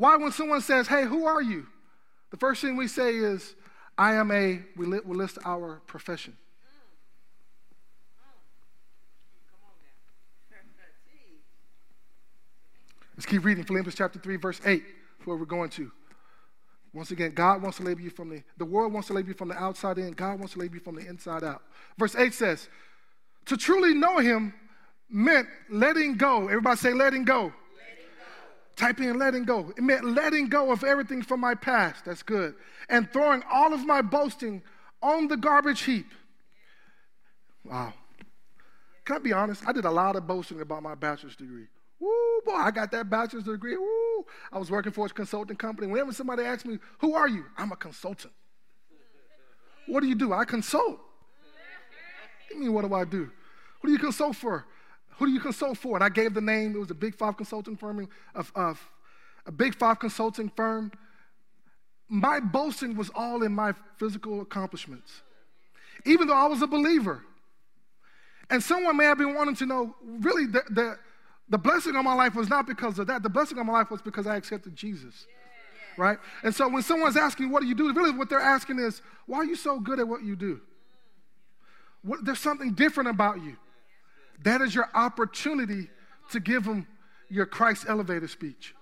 why, 0.00 0.16
when 0.16 0.32
someone 0.32 0.62
says, 0.62 0.88
Hey, 0.88 1.04
who 1.04 1.26
are 1.26 1.42
you? 1.42 1.66
The 2.30 2.38
first 2.38 2.62
thing 2.62 2.74
we 2.74 2.88
say 2.88 3.14
is, 3.14 3.54
I 3.98 4.14
am 4.14 4.30
a, 4.30 4.60
we 4.74 4.86
list 4.86 5.36
our 5.44 5.82
profession. 5.86 6.38
Let's 13.14 13.26
keep 13.26 13.44
reading 13.44 13.62
Philippians 13.62 13.94
chapter 13.94 14.18
3, 14.18 14.36
verse 14.36 14.58
8, 14.64 14.82
where 15.26 15.36
we're 15.36 15.44
going 15.44 15.68
to. 15.70 15.92
Once 16.94 17.10
again, 17.10 17.32
God 17.32 17.60
wants 17.60 17.76
to 17.76 17.82
label 17.82 18.00
you 18.00 18.08
from 18.08 18.30
the, 18.30 18.42
the 18.56 18.64
world 18.64 18.94
wants 18.94 19.08
to 19.08 19.12
label 19.12 19.28
you 19.28 19.34
from 19.34 19.48
the 19.48 19.62
outside 19.62 19.98
in, 19.98 20.12
God 20.12 20.38
wants 20.38 20.54
to 20.54 20.60
label 20.60 20.76
you 20.76 20.80
from 20.80 20.94
the 20.94 21.06
inside 21.06 21.44
out. 21.44 21.60
Verse 21.98 22.16
8 22.16 22.32
says, 22.32 22.70
To 23.44 23.56
truly 23.58 23.92
know 23.92 24.16
him 24.16 24.54
meant 25.10 25.46
letting 25.68 26.14
go. 26.16 26.48
Everybody 26.48 26.78
say, 26.78 26.94
letting 26.94 27.26
go. 27.26 27.52
Type 28.80 28.98
in 29.02 29.18
letting 29.18 29.44
go. 29.44 29.74
It 29.76 29.82
meant 29.82 30.06
letting 30.06 30.48
go 30.48 30.72
of 30.72 30.84
everything 30.84 31.20
from 31.20 31.38
my 31.38 31.54
past. 31.54 32.06
That's 32.06 32.22
good. 32.22 32.54
And 32.88 33.12
throwing 33.12 33.42
all 33.52 33.74
of 33.74 33.84
my 33.84 34.00
boasting 34.00 34.62
on 35.02 35.28
the 35.28 35.36
garbage 35.36 35.82
heap. 35.82 36.06
Wow. 37.62 37.92
Can 39.04 39.16
I 39.16 39.18
be 39.18 39.34
honest? 39.34 39.64
I 39.66 39.72
did 39.72 39.84
a 39.84 39.90
lot 39.90 40.16
of 40.16 40.26
boasting 40.26 40.62
about 40.62 40.82
my 40.82 40.94
bachelor's 40.94 41.36
degree. 41.36 41.66
Woo, 41.98 42.08
boy, 42.46 42.54
I 42.54 42.70
got 42.70 42.90
that 42.92 43.10
bachelor's 43.10 43.44
degree. 43.44 43.76
Woo. 43.76 44.24
I 44.50 44.58
was 44.58 44.70
working 44.70 44.92
for 44.92 45.04
a 45.04 45.10
consulting 45.10 45.56
company. 45.56 45.86
Whenever 45.86 46.14
somebody 46.14 46.44
asks 46.44 46.64
me, 46.64 46.78
Who 47.00 47.12
are 47.12 47.28
you? 47.28 47.44
I'm 47.58 47.72
a 47.72 47.76
consultant. 47.76 48.32
What 49.88 50.00
do 50.00 50.06
you 50.06 50.14
do? 50.14 50.32
I 50.32 50.46
consult. 50.46 50.98
I 52.50 52.58
mean, 52.58 52.72
what 52.72 52.88
do 52.88 52.94
I 52.94 53.04
do? 53.04 53.30
What 53.80 53.88
do 53.88 53.92
you 53.92 53.98
consult 53.98 54.36
for? 54.36 54.64
Who 55.20 55.26
do 55.26 55.32
you 55.32 55.40
consult 55.40 55.76
for? 55.76 55.96
And 55.98 56.02
I 56.02 56.08
gave 56.08 56.32
the 56.32 56.40
name. 56.40 56.74
It 56.74 56.78
was 56.78 56.90
a 56.90 56.94
big 56.94 57.14
five 57.14 57.36
consulting 57.36 57.76
firm, 57.76 58.08
of, 58.34 58.50
of 58.54 58.80
a 59.44 59.52
big 59.52 59.74
five 59.74 59.98
consulting 59.98 60.48
firm. 60.56 60.90
My 62.08 62.40
boasting 62.40 62.96
was 62.96 63.10
all 63.14 63.42
in 63.42 63.52
my 63.52 63.74
physical 63.98 64.40
accomplishments, 64.40 65.20
even 66.06 66.26
though 66.26 66.34
I 66.34 66.46
was 66.46 66.62
a 66.62 66.66
believer. 66.66 67.22
And 68.48 68.62
someone 68.62 68.96
may 68.96 69.04
have 69.04 69.18
been 69.18 69.34
wanting 69.34 69.56
to 69.56 69.66
know 69.66 69.94
really 70.02 70.46
the, 70.46 70.62
the 70.70 70.98
the 71.50 71.58
blessing 71.58 71.96
on 71.96 72.04
my 72.04 72.14
life 72.14 72.34
was 72.34 72.48
not 72.48 72.66
because 72.66 72.98
of 72.98 73.06
that. 73.08 73.22
The 73.22 73.28
blessing 73.28 73.58
on 73.58 73.66
my 73.66 73.74
life 73.74 73.90
was 73.90 74.00
because 74.00 74.26
I 74.26 74.36
accepted 74.36 74.74
Jesus. 74.74 75.26
Yeah. 75.28 76.02
Right? 76.02 76.18
And 76.44 76.54
so 76.54 76.66
when 76.66 76.82
someone's 76.82 77.16
asking, 77.16 77.50
what 77.50 77.60
do 77.60 77.66
you 77.66 77.74
do? 77.74 77.92
Really, 77.92 78.12
what 78.12 78.30
they're 78.30 78.40
asking 78.40 78.78
is, 78.78 79.02
why 79.26 79.38
are 79.38 79.44
you 79.44 79.56
so 79.56 79.78
good 79.80 80.00
at 80.00 80.08
what 80.08 80.22
you 80.22 80.34
do? 80.34 80.60
What, 82.02 82.24
there's 82.24 82.38
something 82.38 82.72
different 82.72 83.10
about 83.10 83.42
you. 83.42 83.56
That 84.42 84.60
is 84.60 84.74
your 84.74 84.88
opportunity 84.94 85.88
to 86.30 86.40
give 86.40 86.64
them 86.64 86.86
your 87.28 87.46
Christ 87.46 87.86
elevator 87.88 88.28
speech. 88.28 88.74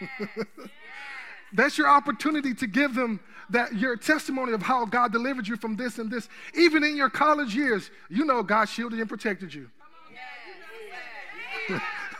That's 1.52 1.78
your 1.78 1.88
opportunity 1.88 2.54
to 2.54 2.66
give 2.66 2.94
them 2.94 3.20
that 3.50 3.74
your 3.74 3.96
testimony 3.96 4.52
of 4.52 4.62
how 4.62 4.84
God 4.84 5.12
delivered 5.12 5.46
you 5.46 5.56
from 5.56 5.76
this 5.76 5.98
and 5.98 6.10
this. 6.10 6.28
Even 6.54 6.82
in 6.84 6.96
your 6.96 7.08
college 7.08 7.54
years, 7.54 7.90
you 8.08 8.24
know 8.24 8.42
God 8.42 8.64
shielded 8.66 8.98
and 8.98 9.08
protected 9.08 9.54
you. 9.54 9.70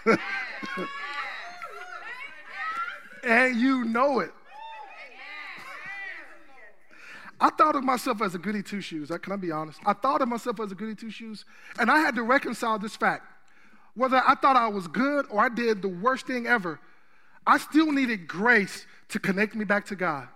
and 3.25 3.57
you 3.57 3.85
know 3.85 4.21
it. 4.21 4.31
I 7.41 7.51
thought 7.51 7.77
of 7.77 7.85
myself 7.85 8.23
as 8.23 8.35
a 8.35 8.39
goody 8.39 8.63
two 8.63 8.81
shoes. 8.81 9.11
Can 9.23 9.33
I 9.33 9.37
be 9.37 9.51
honest? 9.51 9.81
I 9.85 9.93
thought 9.93 10.23
of 10.23 10.29
myself 10.29 10.59
as 10.61 10.73
a 10.73 10.75
goody 10.75 10.95
two 10.95 11.11
shoes, 11.11 11.45
and 11.79 11.91
I 11.91 11.99
had 11.99 12.15
to 12.15 12.23
reconcile 12.23 12.79
this 12.79 12.97
fact. 12.97 13.25
Whether 13.95 14.23
I 14.27 14.35
thought 14.35 14.57
I 14.57 14.69
was 14.69 14.89
good 14.89 15.27
or 15.31 15.41
I 15.41 15.49
did 15.49 15.83
the 15.83 15.89
worst 15.89 16.27
thing 16.27 16.47
ever, 16.47 16.79
I 17.47 17.59
still 17.59 17.93
needed 17.93 18.27
grace 18.27 18.87
to 19.09 19.19
connect 19.19 19.55
me 19.55 19.65
back 19.65 19.87
to 19.87 19.97
God. 19.97 20.29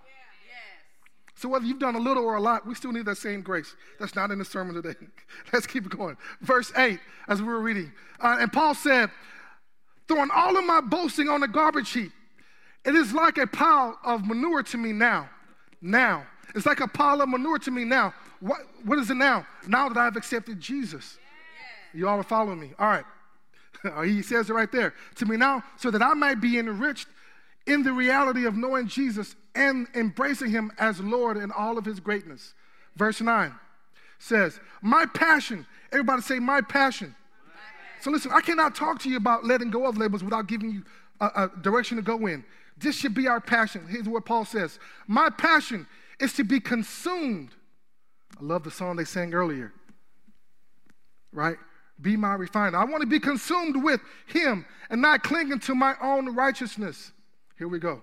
So 1.35 1.49
whether 1.49 1.65
you've 1.65 1.79
done 1.79 1.95
a 1.95 1.99
little 1.99 2.23
or 2.23 2.35
a 2.35 2.39
lot, 2.39 2.67
we 2.67 2.75
still 2.75 2.91
need 2.91 3.05
that 3.05 3.17
same 3.17 3.41
grace. 3.41 3.75
That's 3.99 4.15
not 4.15 4.29
in 4.29 4.37
the 4.37 4.45
sermon 4.45 4.75
today. 4.75 4.93
Let's 5.53 5.65
keep 5.65 5.89
going. 5.89 6.15
Verse 6.41 6.71
8, 6.77 6.99
as 7.27 7.41
we 7.41 7.47
were 7.47 7.61
reading. 7.61 7.91
Uh, 8.19 8.37
and 8.39 8.53
Paul 8.53 8.75
said, 8.75 9.09
throwing 10.07 10.29
all 10.35 10.55
of 10.55 10.63
my 10.65 10.81
boasting 10.81 11.29
on 11.29 11.41
the 11.41 11.47
garbage 11.47 11.91
heap. 11.91 12.11
It 12.85 12.95
is 12.95 13.11
like 13.11 13.39
a 13.39 13.47
pile 13.47 13.97
of 14.03 14.25
manure 14.25 14.61
to 14.61 14.77
me 14.77 14.91
now. 14.91 15.29
Now. 15.81 16.27
It's 16.55 16.65
like 16.65 16.79
a 16.79 16.87
pile 16.87 17.21
of 17.21 17.29
manure 17.29 17.59
to 17.59 17.71
me 17.71 17.83
now. 17.83 18.13
What, 18.39 18.59
what 18.83 18.99
is 18.99 19.09
it 19.09 19.15
now? 19.15 19.45
Now 19.67 19.89
that 19.89 19.97
I've 19.97 20.15
accepted 20.15 20.59
Jesus. 20.59 21.17
You 21.93 22.07
all 22.07 22.19
are 22.19 22.23
following 22.23 22.59
me. 22.59 22.71
All 22.79 22.87
right. 22.87 23.05
he 24.05 24.21
says 24.21 24.49
it 24.49 24.53
right 24.53 24.71
there. 24.71 24.93
To 25.15 25.25
me 25.25 25.37
now, 25.37 25.63
so 25.77 25.91
that 25.91 26.01
I 26.01 26.13
might 26.13 26.41
be 26.41 26.59
enriched 26.59 27.07
in 27.67 27.83
the 27.83 27.93
reality 27.93 28.45
of 28.45 28.55
knowing 28.55 28.87
Jesus 28.87 29.35
and 29.55 29.87
embracing 29.93 30.51
him 30.51 30.71
as 30.77 30.99
Lord 30.99 31.37
in 31.37 31.51
all 31.51 31.77
of 31.77 31.85
his 31.85 31.99
greatness. 31.99 32.53
Verse 32.95 33.21
9 33.21 33.53
says, 34.19 34.59
My 34.81 35.05
passion, 35.05 35.65
everybody 35.91 36.21
say, 36.21 36.39
My 36.39 36.61
passion 36.61 37.15
so 38.01 38.09
listen, 38.09 38.31
I 38.33 38.41
cannot 38.41 38.73
talk 38.73 38.99
to 39.01 39.09
you 39.09 39.17
about 39.17 39.45
letting 39.45 39.69
go 39.69 39.85
of 39.85 39.95
labels 39.95 40.23
without 40.23 40.47
giving 40.47 40.71
you 40.71 40.83
a, 41.19 41.25
a 41.25 41.51
direction 41.61 41.97
to 41.97 42.03
go 42.03 42.25
in. 42.25 42.43
This 42.77 42.97
should 42.97 43.13
be 43.13 43.27
our 43.27 43.39
passion. 43.39 43.85
Here's 43.87 44.09
what 44.09 44.25
Paul 44.25 44.43
says 44.43 44.79
My 45.07 45.29
passion 45.29 45.87
is 46.21 46.33
to 46.33 46.43
be 46.43 46.59
consumed. 46.59 47.49
I 48.39 48.43
love 48.43 48.63
the 48.63 48.71
song 48.71 48.95
they 48.95 49.05
sang 49.05 49.33
earlier, 49.33 49.73
right? 51.31 51.57
Be 52.01 52.17
my 52.17 52.33
refiner. 52.33 52.77
I 52.77 52.85
want 52.85 53.01
to 53.01 53.07
be 53.07 53.19
consumed 53.19 53.83
with 53.83 54.01
him 54.27 54.65
and 54.89 55.01
not 55.01 55.23
clinging 55.23 55.59
to 55.59 55.75
my 55.75 55.95
own 56.01 56.35
righteousness. 56.35 57.11
Here 57.57 57.67
we 57.67 57.79
go. 57.79 58.01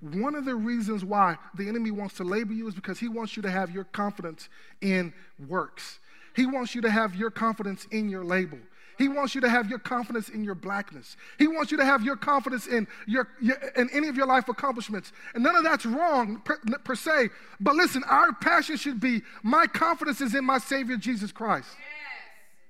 One 0.00 0.34
of 0.34 0.44
the 0.44 0.54
reasons 0.54 1.04
why 1.04 1.36
the 1.54 1.68
enemy 1.68 1.90
wants 1.90 2.16
to 2.16 2.24
label 2.24 2.52
you 2.52 2.68
is 2.68 2.74
because 2.74 2.98
he 2.98 3.08
wants 3.08 3.36
you 3.36 3.42
to 3.42 3.50
have 3.50 3.70
your 3.70 3.84
confidence 3.84 4.48
in 4.80 5.12
works. 5.48 6.00
He 6.34 6.46
wants 6.46 6.74
you 6.74 6.82
to 6.82 6.90
have 6.90 7.14
your 7.14 7.30
confidence 7.30 7.86
in 7.90 8.08
your 8.08 8.24
label. 8.24 8.58
He 8.98 9.08
wants 9.08 9.34
you 9.34 9.40
to 9.42 9.48
have 9.48 9.68
your 9.68 9.78
confidence 9.78 10.30
in 10.30 10.42
your 10.42 10.54
blackness. 10.54 11.16
He 11.38 11.46
wants 11.46 11.70
you 11.70 11.76
to 11.76 11.84
have 11.84 12.02
your 12.02 12.16
confidence 12.16 12.66
in, 12.66 12.86
your, 13.06 13.28
your 13.40 13.56
in 13.76 13.90
any 13.90 14.08
of 14.08 14.16
your 14.16 14.26
life 14.26 14.48
accomplishments. 14.48 15.12
And 15.34 15.44
none 15.44 15.54
of 15.54 15.64
that's 15.64 15.84
wrong 15.84 16.40
per, 16.44 16.58
per, 16.82 16.94
se. 16.94 17.28
But 17.60 17.74
listen, 17.74 18.02
our 18.04 18.32
passion 18.32 18.76
should 18.76 19.00
be 19.00 19.22
my 19.42 19.66
confidence 19.66 20.20
is 20.20 20.34
in 20.34 20.44
my 20.44 20.58
Savior 20.58 20.96
Jesus 20.96 21.30
Christ. 21.30 21.68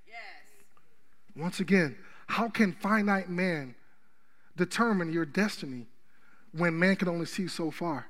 Yes. 0.07 0.15
Yes. 1.35 1.41
Once 1.41 1.59
again, 1.61 1.95
how 2.27 2.49
can 2.49 2.73
finite 2.73 3.29
man 3.29 3.75
determine 4.57 5.13
your 5.13 5.25
destiny 5.25 5.87
when 6.51 6.77
man 6.77 6.97
can 6.97 7.07
only 7.07 7.25
see 7.25 7.47
so 7.47 7.71
far? 7.71 8.07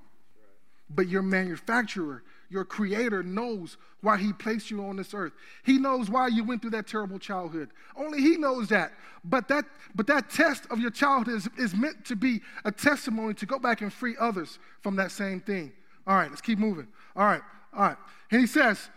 But 0.90 1.08
your 1.08 1.22
manufacturer 1.22 2.24
your 2.50 2.64
creator 2.64 3.24
knows 3.24 3.78
why 4.02 4.18
he 4.18 4.32
placed 4.34 4.72
you 4.72 4.84
on 4.84 4.96
this 4.96 5.14
earth. 5.14 5.34
He 5.64 5.78
knows 5.78 6.10
why 6.10 6.28
you 6.28 6.44
went 6.44 6.62
through 6.62 6.72
that 6.72 6.88
terrible 6.88 7.20
childhood. 7.20 7.70
Only 7.96 8.22
he 8.22 8.38
knows 8.38 8.70
that. 8.70 8.94
But 9.24 9.48
that, 9.50 9.66
but 9.96 10.08
that 10.08 10.30
test 10.30 10.66
of 10.70 10.80
your 10.80 10.92
childhood 10.92 11.36
is, 11.36 11.50
is 11.58 11.76
meant 11.76 12.06
to 12.06 12.16
be 12.16 12.42
a 12.64 12.72
testimony 12.72 13.34
to 13.36 13.46
go 13.46 13.60
back 13.60 13.82
and 13.82 13.92
free 13.92 14.16
others 14.20 14.60
from 14.82 14.96
that 14.96 15.12
same 15.12 15.42
thing. 15.42 15.74
All 16.06 16.16
right, 16.16 16.30
let's 16.30 16.42
keep 16.42 16.60
moving. 16.60 16.88
All 17.16 17.26
right, 17.26 17.42
all 17.74 17.82
right. 17.82 17.98
And 18.32 18.40
he 18.40 18.48
says, 18.48 18.90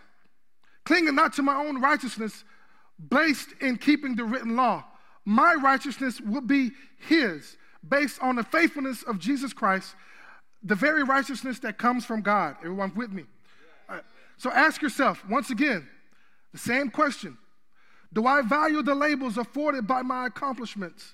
clinging 0.85 1.15
not 1.15 1.33
to 1.33 1.41
my 1.41 1.55
own 1.55 1.81
righteousness, 1.81 2.45
based 3.09 3.49
in 3.59 3.77
keeping 3.77 4.15
the 4.15 4.23
written 4.23 4.55
law. 4.55 4.85
My 5.25 5.55
righteousness 5.55 6.21
will 6.21 6.41
be 6.41 6.71
his, 7.07 7.57
based 7.87 8.21
on 8.21 8.35
the 8.35 8.43
faithfulness 8.43 9.03
of 9.03 9.19
Jesus 9.19 9.53
Christ, 9.53 9.95
the 10.63 10.75
very 10.75 11.03
righteousness 11.03 11.59
that 11.59 11.77
comes 11.77 12.05
from 12.05 12.21
God. 12.21 12.55
Everyone 12.59 12.93
with 12.95 13.11
me? 13.11 13.25
So 14.41 14.49
ask 14.49 14.81
yourself, 14.81 15.23
once 15.29 15.51
again, 15.51 15.87
the 16.51 16.57
same 16.57 16.89
question 16.89 17.37
Do 18.11 18.25
I 18.25 18.41
value 18.41 18.81
the 18.81 18.95
labels 18.95 19.37
afforded 19.37 19.85
by 19.85 20.01
my 20.01 20.25
accomplishments 20.25 21.13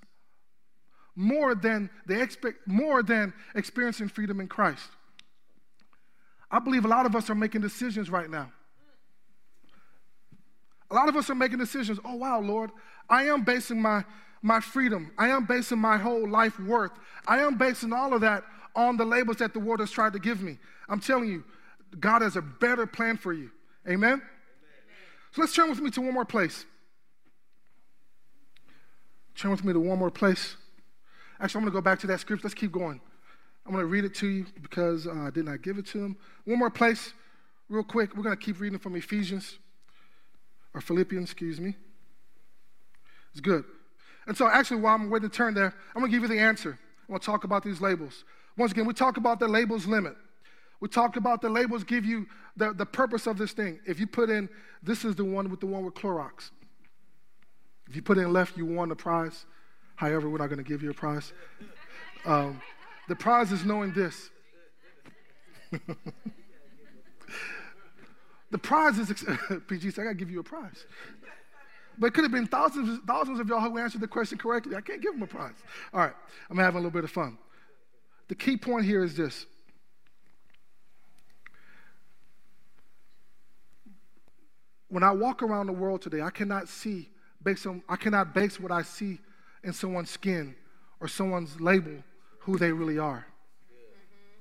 more 1.14 1.54
than, 1.54 1.90
the 2.06 2.22
expect, 2.22 2.66
more 2.66 3.04
than 3.04 3.34
experiencing 3.54 4.08
freedom 4.08 4.40
in 4.40 4.48
Christ? 4.48 4.88
I 6.50 6.60
believe 6.60 6.86
a 6.86 6.88
lot 6.88 7.06
of 7.06 7.18
us 7.18 7.30
are 7.30 7.36
making 7.36 7.60
decisions 7.60 8.10
right 8.10 8.30
now. 8.30 8.50
A 10.90 10.96
lot 10.96 11.10
of 11.10 11.18
us 11.18 11.30
are 11.30 11.36
making 11.36 11.58
decisions. 11.58 12.00
Oh, 12.06 12.16
wow, 12.16 12.40
Lord, 12.40 12.72
I 13.10 13.24
am 13.24 13.44
basing 13.44 13.82
my, 13.82 14.06
my 14.42 14.62
freedom. 14.62 15.12
I 15.18 15.28
am 15.28 15.46
basing 15.46 15.80
my 15.80 15.98
whole 15.98 16.30
life 16.30 16.58
worth. 16.62 16.94
I 17.28 17.40
am 17.40 17.58
basing 17.58 17.92
all 17.92 18.14
of 18.14 18.22
that 18.22 18.46
on 18.74 18.96
the 18.96 19.04
labels 19.04 19.36
that 19.38 19.52
the 19.52 19.60
world 19.60 19.82
has 19.82 19.92
tried 19.92 20.14
to 20.14 20.20
give 20.20 20.42
me. 20.42 20.58
I'm 20.88 21.02
telling 21.02 21.28
you, 21.28 21.44
God 22.00 22.22
has 22.22 22.36
a 22.36 22.42
better 22.42 22.86
plan 22.86 23.18
for 23.18 23.34
you. 23.34 23.52
Amen? 23.88 24.14
Amen. 24.14 24.22
So 25.32 25.42
let's 25.42 25.54
turn 25.54 25.70
with 25.70 25.80
me 25.80 25.90
to 25.92 26.02
one 26.02 26.14
more 26.14 26.26
place. 26.26 26.66
Turn 29.36 29.52
with 29.52 29.64
me 29.64 29.74
to 29.74 29.80
one 29.80 30.00
more 30.00 30.12
place. 30.12 30.56
Actually, 31.40 31.60
I'm 31.60 31.64
going 31.66 31.74
to 31.74 31.78
go 31.78 31.82
back 31.82 32.00
to 32.00 32.08
that 32.08 32.20
script. 32.20 32.44
Let's 32.44 32.56
keep 32.56 32.72
going. 32.72 33.00
I'm 33.66 33.72
going 33.72 33.84
to 33.84 33.88
read 33.88 34.06
it 34.06 34.16
to 34.16 34.28
you 34.28 34.46
because 34.62 35.08
uh, 35.08 35.14
I 35.14 35.30
did 35.30 35.46
not 35.46 35.62
give 35.62 35.78
it 35.78 35.86
to 35.88 36.00
him. 36.00 36.18
One 36.46 36.58
more 36.58 36.70
place, 36.70 37.14
real 37.70 37.84
quick. 37.84 38.16
We're 38.16 38.24
going 38.24 38.36
to 38.36 38.44
keep 38.44 38.60
reading 38.60 38.80
from 38.80 38.96
Ephesians, 38.96 39.60
or 40.74 40.82
Philippians, 40.82 41.26
excuse 41.26 41.60
me. 41.60 41.76
It's 43.32 43.42
good. 43.42 43.66
And 44.26 44.36
so, 44.36 44.48
actually, 44.48 44.82
while 44.82 44.96
I'm 44.96 45.10
waiting 45.10 45.30
to 45.30 45.36
turn 45.36 45.54
there, 45.54 45.74
I'm 45.94 46.02
going 46.02 46.12
to 46.12 46.18
give 46.18 46.24
you 46.28 46.36
the 46.36 46.42
answer. 46.42 46.72
I'm 46.72 47.14
going 47.14 47.20
to 47.20 47.26
talk 47.26 47.44
about 47.44 47.64
these 47.64 47.80
labels. 47.80 48.24
Once 48.58 48.72
again, 48.72 48.86
we 48.86 48.94
talk 48.94 49.18
about 49.18 49.40
the 49.40 49.48
labels 49.48 49.86
limit. 49.86 50.16
We 50.80 50.88
talk 50.88 51.16
about 51.16 51.42
the 51.42 51.50
labels 51.50 51.84
give 51.84 52.06
you 52.06 52.28
the, 52.56 52.74
the 52.74 52.86
purpose 52.86 53.26
of 53.28 53.38
this 53.38 53.52
thing. 53.52 53.80
If 53.86 54.00
you 54.00 54.08
put 54.08 54.30
in, 54.30 54.48
this 54.84 55.04
is 55.04 55.16
the 55.16 55.26
one 55.26 55.50
with 55.50 55.60
the 55.60 55.66
one 55.66 55.84
with 55.84 55.96
Clorox. 55.96 56.52
If 57.90 57.96
you 57.96 58.02
put 58.02 58.18
in 58.18 58.32
left, 58.32 58.58
you 58.58 58.66
won 58.66 58.90
the 58.90 58.96
prize. 58.96 59.46
However, 59.96 60.30
we're 60.30 60.38
not 60.38 60.48
going 60.48 60.58
to 60.58 60.64
give 60.64 60.84
you 60.84 60.92
a 60.92 60.94
prize. 60.94 61.34
Um, 62.26 62.62
the 63.08 63.16
prize 63.16 63.52
is 63.52 63.66
knowing 63.66 63.94
this. 63.94 64.30
the 68.52 68.58
prize 68.58 69.00
is, 69.00 69.12
PG 69.68 69.92
said, 69.92 70.02
I 70.02 70.06
got 70.06 70.10
to 70.12 70.16
give 70.16 70.30
you 70.30 70.42
a 70.42 70.44
prize. 70.44 70.86
But 71.98 72.08
it 72.08 72.14
could 72.14 72.26
have 72.26 72.32
been 72.32 72.46
thousands, 72.46 73.00
thousands 73.08 73.40
of 73.40 73.48
y'all 73.50 73.62
who 73.62 73.78
answered 73.80 74.02
the 74.02 74.08
question 74.08 74.38
correctly. 74.38 74.76
I 74.76 74.82
can't 74.82 75.02
give 75.02 75.14
them 75.14 75.24
a 75.24 75.28
prize. 75.28 75.56
All 75.94 76.02
right, 76.02 76.14
I'm 76.50 76.58
having 76.58 76.76
a 76.76 76.80
little 76.80 76.92
bit 76.92 77.04
of 77.04 77.12
fun. 77.12 77.40
The 78.28 78.36
key 78.36 78.58
point 78.58 78.86
here 78.86 79.04
is 79.04 79.16
this. 79.16 79.48
When 84.90 85.04
I 85.04 85.12
walk 85.12 85.44
around 85.44 85.68
the 85.68 85.74
world 85.74 86.02
today, 86.02 86.22
I 86.22 86.30
cannot 86.30 86.70
see 86.70 87.10
based 87.44 87.68
on 87.68 87.84
I 87.88 87.96
cannot 87.96 88.34
base 88.34 88.60
what 88.60 88.72
I 88.72 88.82
see 88.82 89.20
in 89.64 89.74
someone's 89.74 90.10
skin 90.10 90.56
or 91.00 91.08
someone's 91.08 91.60
label 91.60 92.04
who 92.40 92.58
they 92.58 92.72
really 92.72 92.98
are. 92.98 93.26
Mm-hmm. 93.72 94.40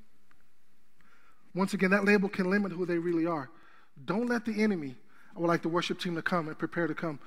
Once 1.58 1.74
again, 1.74 1.90
that 1.90 2.04
label 2.04 2.28
can 2.28 2.48
limit 2.50 2.72
who 2.72 2.86
they 2.86 2.98
really 2.98 3.26
are. 3.26 3.50
Don't 4.04 4.28
let 4.28 4.44
the 4.44 4.62
enemy, 4.62 4.94
I 5.34 5.40
would 5.40 5.48
like 5.48 5.62
the 5.62 5.68
worship 5.68 5.98
team 6.00 6.14
to 6.14 6.22
come 6.22 6.48
and 6.48 6.58
prepare 6.58 6.86
to 6.86 6.94
come. 6.94 7.18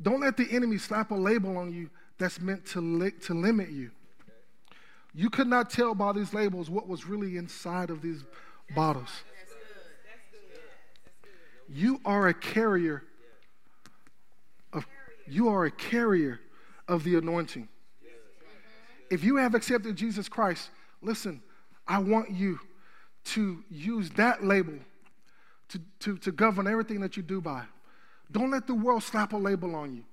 Don't 0.00 0.20
let 0.20 0.36
the 0.36 0.46
enemy 0.50 0.78
slap 0.78 1.10
a 1.10 1.14
label 1.14 1.56
on 1.56 1.72
you 1.72 1.90
that's 2.18 2.40
meant 2.40 2.66
to, 2.66 2.80
li- 2.80 3.12
to 3.22 3.34
limit 3.34 3.70
you. 3.70 3.90
You 5.14 5.30
could 5.30 5.46
not 5.46 5.70
tell 5.70 5.94
by 5.94 6.12
these 6.12 6.34
labels 6.34 6.68
what 6.68 6.86
was 6.86 7.06
really 7.06 7.36
inside 7.38 7.90
of 7.90 8.02
these 8.02 8.24
bottles. 8.74 9.10
You 11.68 12.00
are 12.04 12.28
a 12.28 12.34
carrier 12.34 13.02
of 14.72 14.86
you 15.26 15.48
are 15.48 15.64
a 15.64 15.70
carrier 15.70 16.40
of 16.88 17.04
the 17.04 17.16
anointing. 17.16 17.68
If 19.10 19.24
you 19.24 19.36
have 19.36 19.54
accepted 19.54 19.96
Jesus 19.96 20.28
Christ, 20.28 20.70
listen, 21.02 21.42
I 21.86 21.98
want 21.98 22.30
you 22.30 22.58
to 23.24 23.62
use 23.70 24.10
that 24.10 24.44
label 24.44 24.74
to, 25.68 25.80
to, 26.00 26.18
to 26.18 26.32
govern 26.32 26.66
everything 26.66 27.00
that 27.00 27.16
you 27.16 27.22
do 27.22 27.40
by. 27.40 27.64
Don't 28.30 28.50
let 28.50 28.66
the 28.66 28.74
world 28.74 29.02
slap 29.02 29.32
a 29.32 29.36
label 29.36 29.74
on 29.74 29.94
you. 29.94 30.04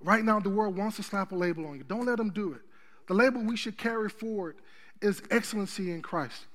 Right 0.00 0.24
now, 0.24 0.40
the 0.40 0.50
world 0.50 0.76
wants 0.76 0.96
to 0.96 1.02
slap 1.02 1.32
a 1.32 1.34
label 1.34 1.66
on 1.66 1.76
you. 1.76 1.84
Don't 1.84 2.06
let 2.06 2.16
them 2.16 2.30
do 2.30 2.52
it. 2.54 2.60
The 3.08 3.14
label 3.14 3.42
we 3.42 3.56
should 3.56 3.78
carry 3.78 4.08
forward 4.08 4.56
is 5.00 5.22
excellency 5.30 5.92
in 5.92 6.02
Christ. 6.02 6.46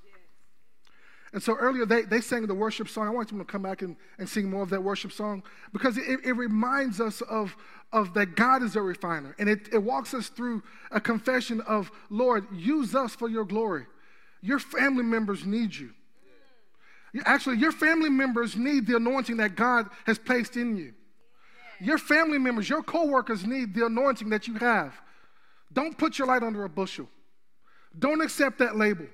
And 1.34 1.44
so 1.44 1.56
earlier 1.56 1.86
they, 1.86 2.04
they 2.04 2.22
sang 2.22 2.48
the 2.48 2.54
worship 2.54 2.88
song. 2.88 3.08
I 3.08 3.12
want 3.12 3.30
them 3.30 3.40
to 3.40 3.46
come 3.46 3.62
back 3.62 3.82
and, 3.82 3.96
and 4.18 4.28
sing 4.28 4.50
more 4.50 4.64
of 4.64 4.70
that 4.70 4.82
worship 4.82 5.12
song 5.12 5.44
because 5.74 5.98
it, 5.98 6.20
it 6.24 6.34
reminds 6.34 7.02
us 7.02 7.22
of, 7.22 7.56
of 7.92 8.14
that 8.14 8.36
God 8.36 8.64
is 8.64 8.76
a 8.76 8.82
refiner. 8.82 9.36
And 9.38 9.50
it, 9.50 9.70
it 9.74 9.84
walks 9.84 10.14
us 10.14 10.30
through 10.30 10.64
a 10.92 11.02
confession 11.02 11.62
of, 11.62 11.92
Lord, 12.10 12.46
use 12.54 12.96
us 12.96 13.14
for 13.14 13.30
your 13.30 13.46
glory. 13.46 13.86
Your 14.42 14.60
family 14.60 15.04
members 15.04 15.46
need 15.46 15.76
you. 15.76 15.92
Actually, 17.26 17.58
your 17.58 17.72
family 17.72 18.10
members 18.10 18.56
need 18.56 18.86
the 18.86 18.96
anointing 18.96 19.38
that 19.38 19.56
God 19.56 19.90
has 20.06 20.18
placed 20.18 20.56
in 20.56 20.78
you. 20.78 20.94
Your 21.80 21.98
family 21.98 22.38
members, 22.38 22.70
your 22.70 22.84
coworkers 22.84 23.46
need 23.46 23.74
the 23.74 23.86
anointing 23.86 24.30
that 24.30 24.48
you 24.48 24.56
have. 24.56 24.94
Don't 25.72 25.98
put 25.98 26.18
your 26.18 26.28
light 26.28 26.44
under 26.44 26.64
a 26.64 26.70
bushel. 26.70 27.08
Don't 27.98 28.22
accept 28.22 28.60
that 28.60 28.76
label. 28.76 29.06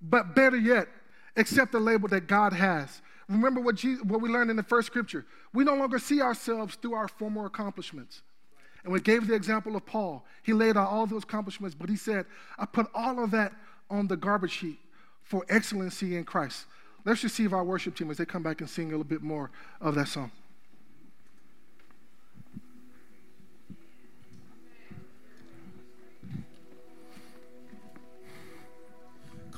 But 0.00 0.34
better 0.34 0.56
yet, 0.56 0.88
accept 1.36 1.72
the 1.72 1.80
label 1.80 2.08
that 2.08 2.26
God 2.26 2.52
has. 2.52 3.02
Remember 3.28 3.60
what, 3.60 3.76
Jesus, 3.76 4.04
what 4.04 4.20
we 4.20 4.28
learned 4.28 4.50
in 4.50 4.56
the 4.56 4.62
first 4.62 4.86
scripture. 4.86 5.24
We 5.52 5.64
no 5.64 5.74
longer 5.74 5.98
see 5.98 6.20
ourselves 6.20 6.74
through 6.76 6.94
our 6.94 7.08
former 7.08 7.46
accomplishments. 7.46 8.22
And 8.82 8.92
we 8.92 9.00
gave 9.00 9.26
the 9.26 9.34
example 9.34 9.76
of 9.76 9.86
Paul. 9.86 10.26
He 10.42 10.52
laid 10.52 10.76
out 10.76 10.88
all 10.88 11.06
those 11.06 11.24
accomplishments, 11.24 11.74
but 11.74 11.88
he 11.88 11.96
said, 11.96 12.26
I 12.58 12.66
put 12.66 12.86
all 12.94 13.22
of 13.22 13.30
that 13.30 13.52
on 13.88 14.08
the 14.08 14.16
garbage 14.16 14.56
heap 14.56 14.78
for 15.22 15.44
excellency 15.48 16.16
in 16.16 16.24
Christ. 16.24 16.66
Let's 17.04 17.24
receive 17.24 17.52
our 17.52 17.64
worship 17.64 17.96
team, 17.96 18.10
as 18.10 18.18
they 18.18 18.26
come 18.26 18.42
back 18.42 18.60
and 18.60 18.68
sing 18.68 18.88
a 18.88 18.90
little 18.90 19.04
bit 19.04 19.22
more 19.22 19.50
of 19.80 19.94
that 19.94 20.08
song. 20.08 20.30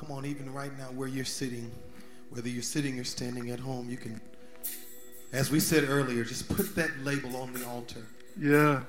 Come 0.07 0.19
on, 0.19 0.25
even 0.25 0.53
right 0.53 0.71
now 0.77 0.85
where 0.85 1.09
you're 1.09 1.25
sitting, 1.25 1.69
whether 2.29 2.47
you're 2.47 2.61
sitting 2.63 2.97
or 2.97 3.03
standing 3.03 3.49
at 3.49 3.59
home, 3.59 3.89
you 3.89 3.97
can, 3.97 4.21
as 5.33 5.51
we 5.51 5.59
said 5.59 5.83
earlier, 5.89 6.23
just 6.23 6.47
put 6.47 6.75
that 6.75 6.91
label 7.03 7.35
on 7.35 7.51
the 7.51 7.67
altar. 7.67 8.05
Yeah. 8.39 8.83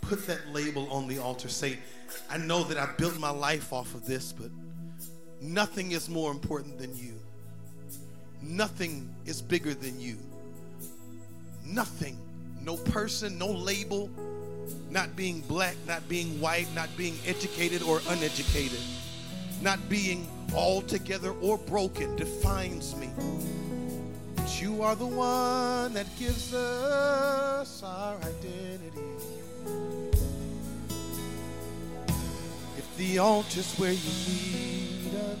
Put 0.00 0.26
that 0.26 0.40
label 0.52 0.90
on 0.90 1.06
the 1.06 1.18
altar. 1.18 1.48
Say, 1.48 1.78
I 2.28 2.38
know 2.38 2.64
that 2.64 2.76
I 2.76 2.92
built 2.98 3.16
my 3.20 3.30
life 3.30 3.72
off 3.72 3.94
of 3.94 4.04
this, 4.04 4.32
but 4.32 4.50
nothing 5.40 5.92
is 5.92 6.08
more 6.08 6.32
important 6.32 6.76
than 6.76 6.96
you. 6.96 7.20
Nothing 8.42 9.14
is 9.26 9.40
bigger 9.40 9.74
than 9.74 10.00
you. 10.00 10.18
Nothing. 11.64 12.18
No 12.62 12.76
person, 12.76 13.38
no 13.38 13.46
label, 13.46 14.10
not 14.90 15.14
being 15.14 15.40
black, 15.42 15.76
not 15.86 16.08
being 16.08 16.40
white, 16.40 16.66
not 16.74 16.88
being 16.96 17.16
educated 17.26 17.80
or 17.82 18.00
uneducated, 18.08 18.80
not 19.62 19.88
being 19.88 20.28
altogether 20.54 21.32
or 21.40 21.58
broken 21.58 22.14
defines 22.16 22.94
me. 22.96 23.08
But 24.36 24.62
you 24.62 24.82
are 24.82 24.94
the 24.94 25.06
one 25.06 25.94
that 25.94 26.06
gives 26.18 26.54
us 26.54 27.82
our 27.82 28.16
identity. 28.16 29.00
If 32.76 32.96
the 32.96 33.18
altar's 33.18 33.74
where 33.78 33.92
you 33.92 34.10
need 34.42 35.14
us, 35.14 35.38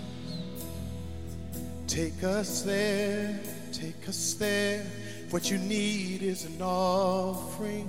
take 1.86 2.24
us 2.24 2.62
there, 2.62 3.38
take 3.72 4.08
us 4.08 4.34
there. 4.34 4.86
If 5.26 5.32
What 5.32 5.50
you 5.50 5.58
need 5.58 6.22
is 6.22 6.44
an 6.44 6.60
offering. 6.62 7.88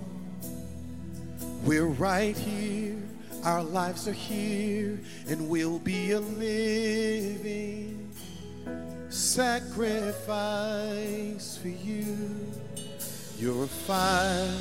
We're 1.63 1.88
right 1.88 2.38
here 2.38 3.04
our 3.45 3.63
lives 3.63 4.08
are 4.08 4.13
here 4.13 4.99
and 5.27 5.47
we'll 5.47 5.79
be 5.79 6.12
a 6.12 6.19
living 6.19 8.12
sacrifice 9.10 10.25
for 11.62 11.67
you. 11.67 12.27
You're 13.38 13.65
a 13.65 13.67
fire, 13.67 14.51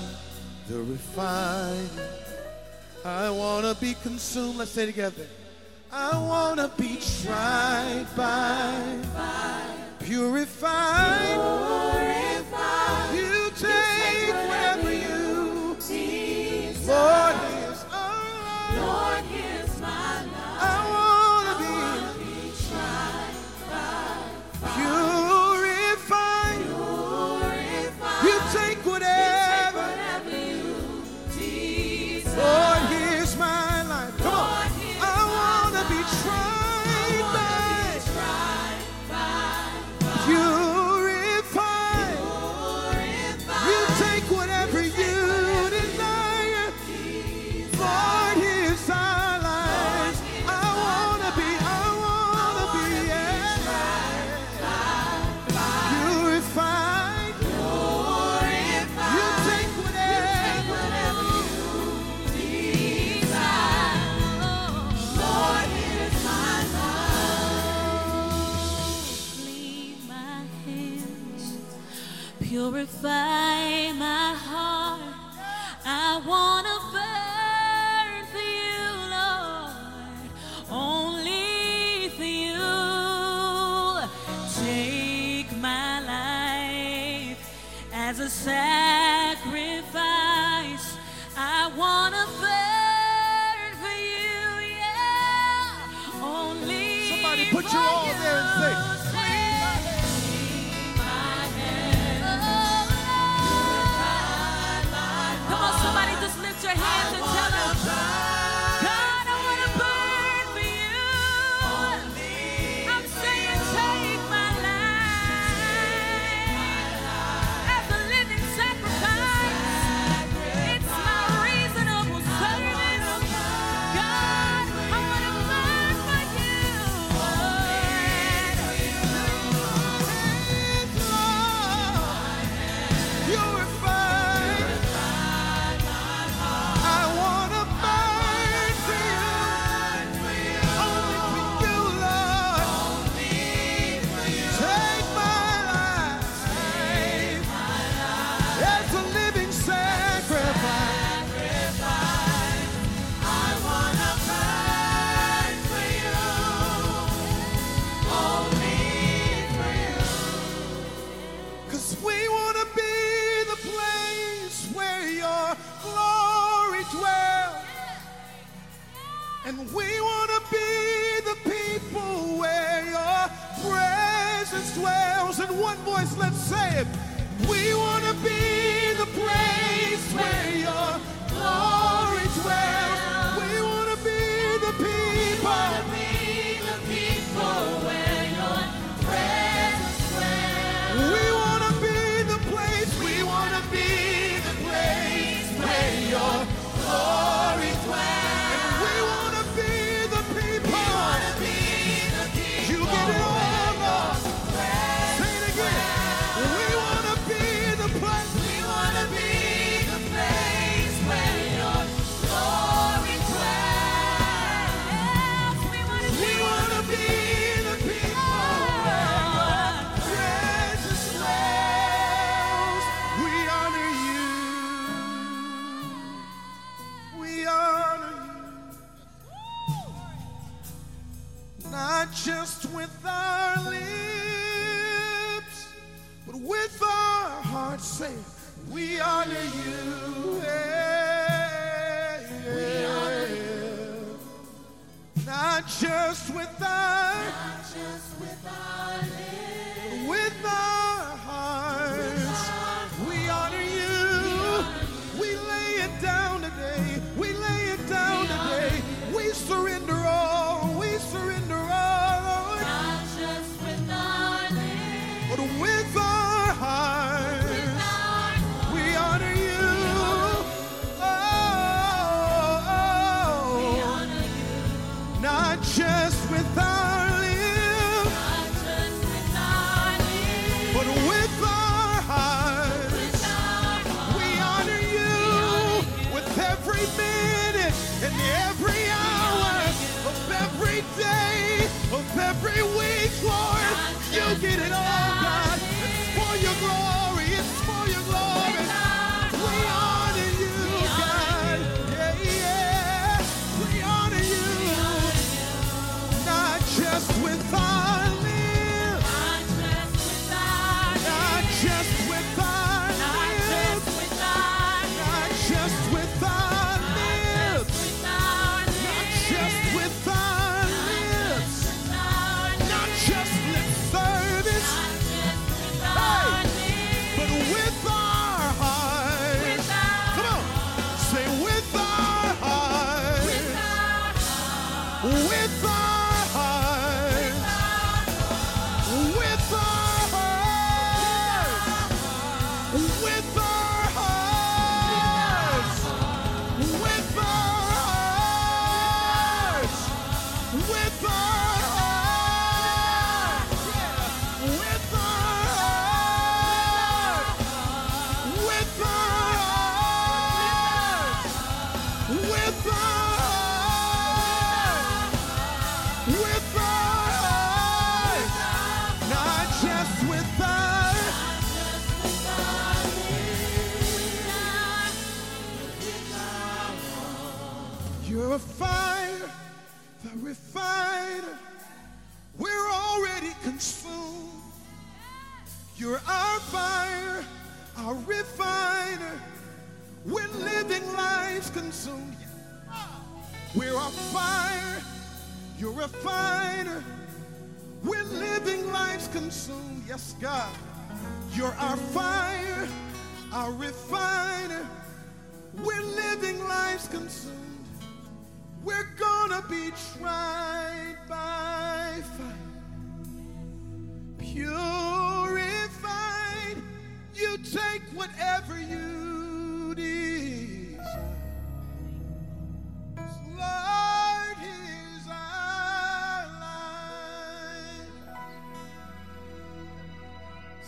the 0.68 0.82
refiner. 0.82 2.08
I 3.04 3.30
want 3.30 3.64
to 3.66 3.74
be 3.80 3.94
consumed. 4.02 4.58
Let's 4.58 4.72
say 4.72 4.86
together. 4.86 5.26
I 5.90 6.18
want 6.18 6.58
to 6.60 6.70
be 6.80 6.98
tried 7.22 8.06
by 8.16 8.98
purified. 10.00 11.38
purified. 11.38 12.03
Purify 72.84 73.43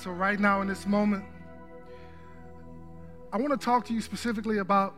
So, 0.06 0.12
right 0.12 0.38
now, 0.38 0.60
in 0.60 0.68
this 0.68 0.86
moment, 0.86 1.24
I 3.32 3.38
want 3.38 3.50
to 3.50 3.56
talk 3.56 3.86
to 3.86 3.92
you 3.92 4.00
specifically 4.00 4.58
about 4.58 4.94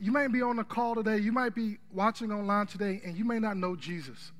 you 0.00 0.10
may 0.12 0.28
be 0.28 0.40
on 0.40 0.58
a 0.60 0.64
call 0.64 0.94
today, 0.94 1.18
you 1.18 1.30
might 1.30 1.54
be 1.54 1.76
watching 1.92 2.32
online 2.32 2.66
today, 2.68 3.02
and 3.04 3.18
you 3.18 3.26
may 3.26 3.38
not 3.38 3.58
know 3.58 3.76
Jesus. 3.76 4.32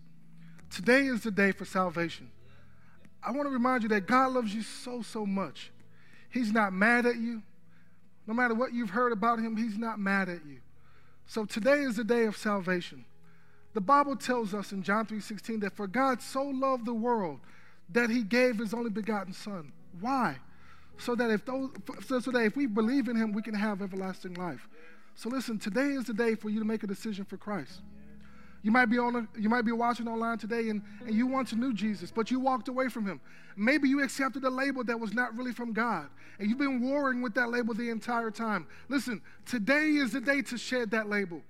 Today 0.70 1.04
is 1.04 1.22
the 1.22 1.30
day 1.30 1.52
for 1.52 1.66
salvation. 1.66 2.30
I 3.22 3.30
want 3.30 3.46
to 3.46 3.50
remind 3.50 3.82
you 3.82 3.90
that 3.90 4.06
God 4.06 4.32
loves 4.32 4.54
you 4.54 4.62
so, 4.62 5.02
so 5.02 5.26
much. 5.26 5.70
He's 6.30 6.50
not 6.50 6.72
mad 6.72 7.04
at 7.04 7.16
you. 7.16 7.42
No 8.26 8.32
matter 8.32 8.54
what 8.54 8.72
you've 8.72 8.88
heard 8.88 9.12
about 9.12 9.38
him, 9.38 9.54
he's 9.54 9.76
not 9.76 9.98
mad 10.00 10.30
at 10.30 10.46
you. 10.46 10.60
So 11.26 11.44
today 11.44 11.82
is 11.82 11.96
the 11.96 12.04
day 12.04 12.24
of 12.24 12.38
salvation. 12.38 13.04
The 13.74 13.82
Bible 13.82 14.16
tells 14.16 14.54
us 14.54 14.72
in 14.72 14.82
John 14.82 15.04
3:16 15.04 15.60
that 15.60 15.76
for 15.76 15.86
God 15.86 16.22
so 16.22 16.42
loved 16.42 16.86
the 16.86 16.94
world 16.94 17.40
that 17.90 18.10
he 18.10 18.22
gave 18.22 18.58
his 18.58 18.74
only 18.74 18.90
begotten 18.90 19.32
son. 19.32 19.72
Why? 20.00 20.36
So 20.98 21.14
that 21.14 21.30
if 21.30 21.44
those 21.44 21.70
so 22.06 22.30
that 22.30 22.42
if 22.44 22.56
we 22.56 22.66
believe 22.66 23.08
in 23.08 23.16
him, 23.16 23.32
we 23.32 23.42
can 23.42 23.54
have 23.54 23.82
everlasting 23.82 24.34
life. 24.34 24.68
So 25.14 25.28
listen, 25.28 25.58
today 25.58 25.92
is 25.92 26.04
the 26.04 26.14
day 26.14 26.34
for 26.34 26.50
you 26.50 26.58
to 26.58 26.64
make 26.64 26.82
a 26.82 26.86
decision 26.86 27.24
for 27.24 27.36
Christ. 27.36 27.80
You 28.62 28.72
might 28.72 28.86
be 28.86 28.98
on 28.98 29.14
a, 29.14 29.40
you 29.40 29.48
might 29.48 29.64
be 29.64 29.72
watching 29.72 30.08
online 30.08 30.38
today 30.38 30.68
and, 30.68 30.82
and 31.06 31.14
you 31.14 31.26
once 31.26 31.52
knew 31.52 31.72
Jesus, 31.72 32.10
but 32.10 32.30
you 32.30 32.40
walked 32.40 32.68
away 32.68 32.88
from 32.88 33.06
him. 33.06 33.20
Maybe 33.56 33.88
you 33.88 34.02
accepted 34.02 34.44
a 34.44 34.50
label 34.50 34.82
that 34.84 34.98
was 34.98 35.14
not 35.14 35.36
really 35.36 35.52
from 35.52 35.72
God, 35.72 36.08
and 36.38 36.48
you've 36.48 36.58
been 36.58 36.80
warring 36.80 37.22
with 37.22 37.34
that 37.34 37.50
label 37.50 37.74
the 37.74 37.90
entire 37.90 38.30
time. 38.30 38.66
Listen, 38.88 39.22
today 39.46 39.90
is 39.90 40.12
the 40.12 40.20
day 40.20 40.42
to 40.42 40.58
shed 40.58 40.90
that 40.90 41.08
label. 41.08 41.42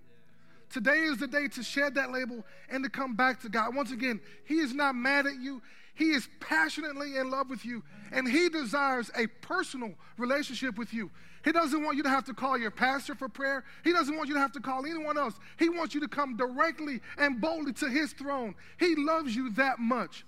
Today 0.71 1.05
is 1.05 1.17
the 1.19 1.27
day 1.27 1.49
to 1.49 1.63
shed 1.63 1.95
that 1.95 2.11
label 2.11 2.45
and 2.71 2.85
to 2.85 2.91
come 2.91 3.15
back 3.15 3.41
to 3.41 3.49
God. 3.49 3.75
Once 3.75 3.91
again, 3.91 4.21
He 4.45 4.59
is 4.59 4.75
not 4.75 4.95
mad 4.95 5.27
at 5.27 5.41
you. 5.41 5.63
He 5.99 6.13
is 6.13 6.29
passionately 6.39 7.17
in 7.17 7.29
love 7.29 7.51
with 7.51 7.65
you, 7.65 7.83
and 8.13 8.29
He 8.29 8.49
desires 8.49 9.11
a 9.17 9.27
personal 9.27 9.95
relationship 10.17 10.79
with 10.79 10.95
you. 10.95 11.11
He 11.45 11.51
doesn't 11.51 11.83
want 11.83 11.97
you 11.97 12.05
to 12.05 12.09
have 12.09 12.25
to 12.27 12.35
call 12.35 12.57
your 12.57 12.71
pastor 12.71 13.17
for 13.17 13.29
prayer. 13.29 13.65
He 13.83 13.93
doesn't 13.93 14.17
want 14.17 14.29
you 14.29 14.35
to 14.35 14.41
have 14.41 14.53
to 14.53 14.61
call 14.61 14.87
anyone 14.87 15.19
else. 15.19 15.35
He 15.59 15.69
wants 15.69 15.97
you 15.97 16.01
to 16.03 16.07
come 16.07 16.37
directly 16.37 17.01
and 17.17 17.41
boldly 17.41 17.73
to 17.75 17.89
His 17.89 18.13
throne. 18.13 18.55
He 18.79 18.95
loves 18.95 19.35
you 19.35 19.51
that 19.55 19.81
much. 19.81 20.25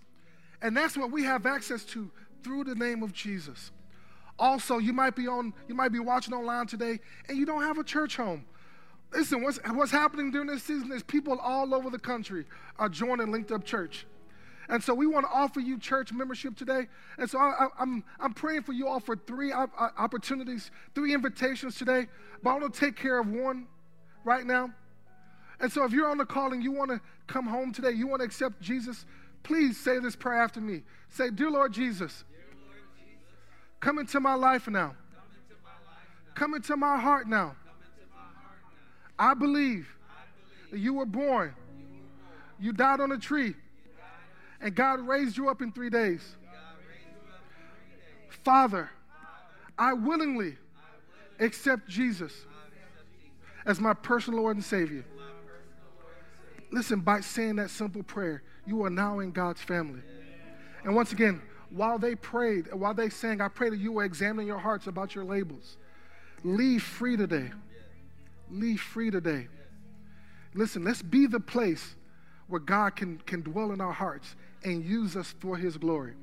And 0.60 0.76
that's 0.76 0.96
what 0.96 1.12
we 1.12 1.22
have 1.22 1.46
access 1.46 1.84
to 1.84 2.10
through 2.42 2.64
the 2.64 2.74
name 2.74 3.04
of 3.04 3.12
Jesus. 3.12 3.70
Also, 4.40 4.78
you 4.78 4.92
might 4.92 5.14
be 5.14 5.28
on, 5.28 5.54
you 5.68 5.76
might 5.76 5.92
be 5.92 6.00
watching 6.00 6.34
online 6.34 6.66
today, 6.66 6.98
and 7.28 7.38
you 7.38 7.46
don't 7.46 7.62
have 7.62 7.78
a 7.78 7.84
church 7.84 8.16
home. 8.16 8.44
Listen, 9.12 9.44
what's, 9.44 9.60
what's 9.72 9.92
happening 9.92 10.32
during 10.32 10.48
this 10.48 10.64
season 10.64 10.90
is 10.90 11.04
people 11.04 11.38
all 11.38 11.72
over 11.74 11.90
the 11.90 11.98
country 11.98 12.44
are 12.76 12.88
joining 12.88 13.30
Linked 13.30 13.52
Up 13.52 13.64
Church. 13.64 14.06
And 14.70 14.82
so 14.82 14.94
we 14.94 15.06
want 15.06 15.26
to 15.26 15.32
offer 15.32 15.58
you 15.58 15.78
church 15.78 16.12
membership 16.12 16.56
today. 16.56 16.86
And 17.18 17.28
so 17.28 17.38
I, 17.38 17.64
am 17.64 17.70
I'm, 17.78 18.04
I'm 18.20 18.32
praying 18.32 18.62
for 18.62 18.72
you 18.72 18.86
all 18.86 19.00
for 19.00 19.16
three 19.16 19.50
op- 19.50 19.72
opportunities, 19.98 20.70
three 20.94 21.12
invitations 21.12 21.74
today. 21.74 22.06
But 22.40 22.50
I 22.50 22.58
want 22.58 22.72
to 22.72 22.80
take 22.80 22.94
care 22.94 23.18
of 23.18 23.26
one 23.26 23.66
right 24.24 24.46
now. 24.46 24.70
And 25.58 25.72
so 25.72 25.84
if 25.84 25.92
you're 25.92 26.08
on 26.08 26.18
the 26.18 26.24
call 26.24 26.52
and 26.52 26.62
you 26.62 26.70
want 26.70 26.90
to 26.92 27.00
come 27.26 27.46
home 27.46 27.72
today, 27.72 27.90
you 27.90 28.06
want 28.06 28.20
to 28.20 28.24
accept 28.24 28.60
Jesus, 28.60 29.04
please 29.42 29.76
say 29.76 29.98
this 29.98 30.14
prayer 30.14 30.40
after 30.40 30.60
me. 30.60 30.82
Say, 31.08 31.30
Dear 31.30 31.50
Lord 31.50 31.72
Jesus, 31.72 32.24
come 33.80 33.98
into 33.98 34.20
my 34.20 34.34
life 34.34 34.68
now. 34.68 34.94
Come 36.36 36.54
into 36.54 36.76
my 36.76 36.96
heart 36.96 37.26
now. 37.26 37.56
I 39.18 39.34
believe 39.34 39.88
that 40.70 40.78
you 40.78 40.94
were 40.94 41.06
born, 41.06 41.54
you 42.60 42.72
died 42.72 43.00
on 43.00 43.10
a 43.10 43.18
tree, 43.18 43.54
and 44.60 44.74
God 44.74 45.00
raised 45.00 45.36
you 45.36 45.48
up 45.48 45.62
in 45.62 45.72
three 45.72 45.90
days. 45.90 46.36
Father, 48.44 48.90
I 49.78 49.92
willingly 49.92 50.56
accept 51.38 51.88
Jesus 51.88 52.32
as 53.66 53.80
my 53.80 53.94
personal 53.94 54.40
Lord 54.40 54.56
and 54.56 54.64
Savior. 54.64 55.04
Listen, 56.70 57.00
by 57.00 57.20
saying 57.20 57.56
that 57.56 57.70
simple 57.70 58.02
prayer, 58.02 58.42
you 58.66 58.84
are 58.84 58.90
now 58.90 59.18
in 59.18 59.32
God's 59.32 59.60
family. 59.60 60.00
And 60.84 60.94
once 60.94 61.12
again, 61.12 61.42
while 61.70 61.98
they 61.98 62.14
prayed, 62.14 62.72
while 62.72 62.94
they 62.94 63.08
sang, 63.08 63.40
I 63.40 63.48
pray 63.48 63.70
that 63.70 63.78
you 63.78 63.92
will 63.92 64.04
examine 64.04 64.46
your 64.46 64.58
hearts 64.58 64.86
about 64.86 65.14
your 65.14 65.24
labels. 65.24 65.76
Leave 66.44 66.82
free 66.82 67.16
today. 67.16 67.50
Leave 68.50 68.80
free 68.80 69.10
today. 69.10 69.48
Listen, 70.54 70.84
let's 70.84 71.02
be 71.02 71.26
the 71.26 71.40
place 71.40 71.94
where 72.50 72.60
God 72.60 72.96
can, 72.96 73.18
can 73.26 73.42
dwell 73.42 73.72
in 73.72 73.80
our 73.80 73.92
hearts 73.92 74.36
and 74.64 74.84
use 74.84 75.16
us 75.16 75.34
for 75.40 75.56
his 75.56 75.76
glory. 75.78 76.14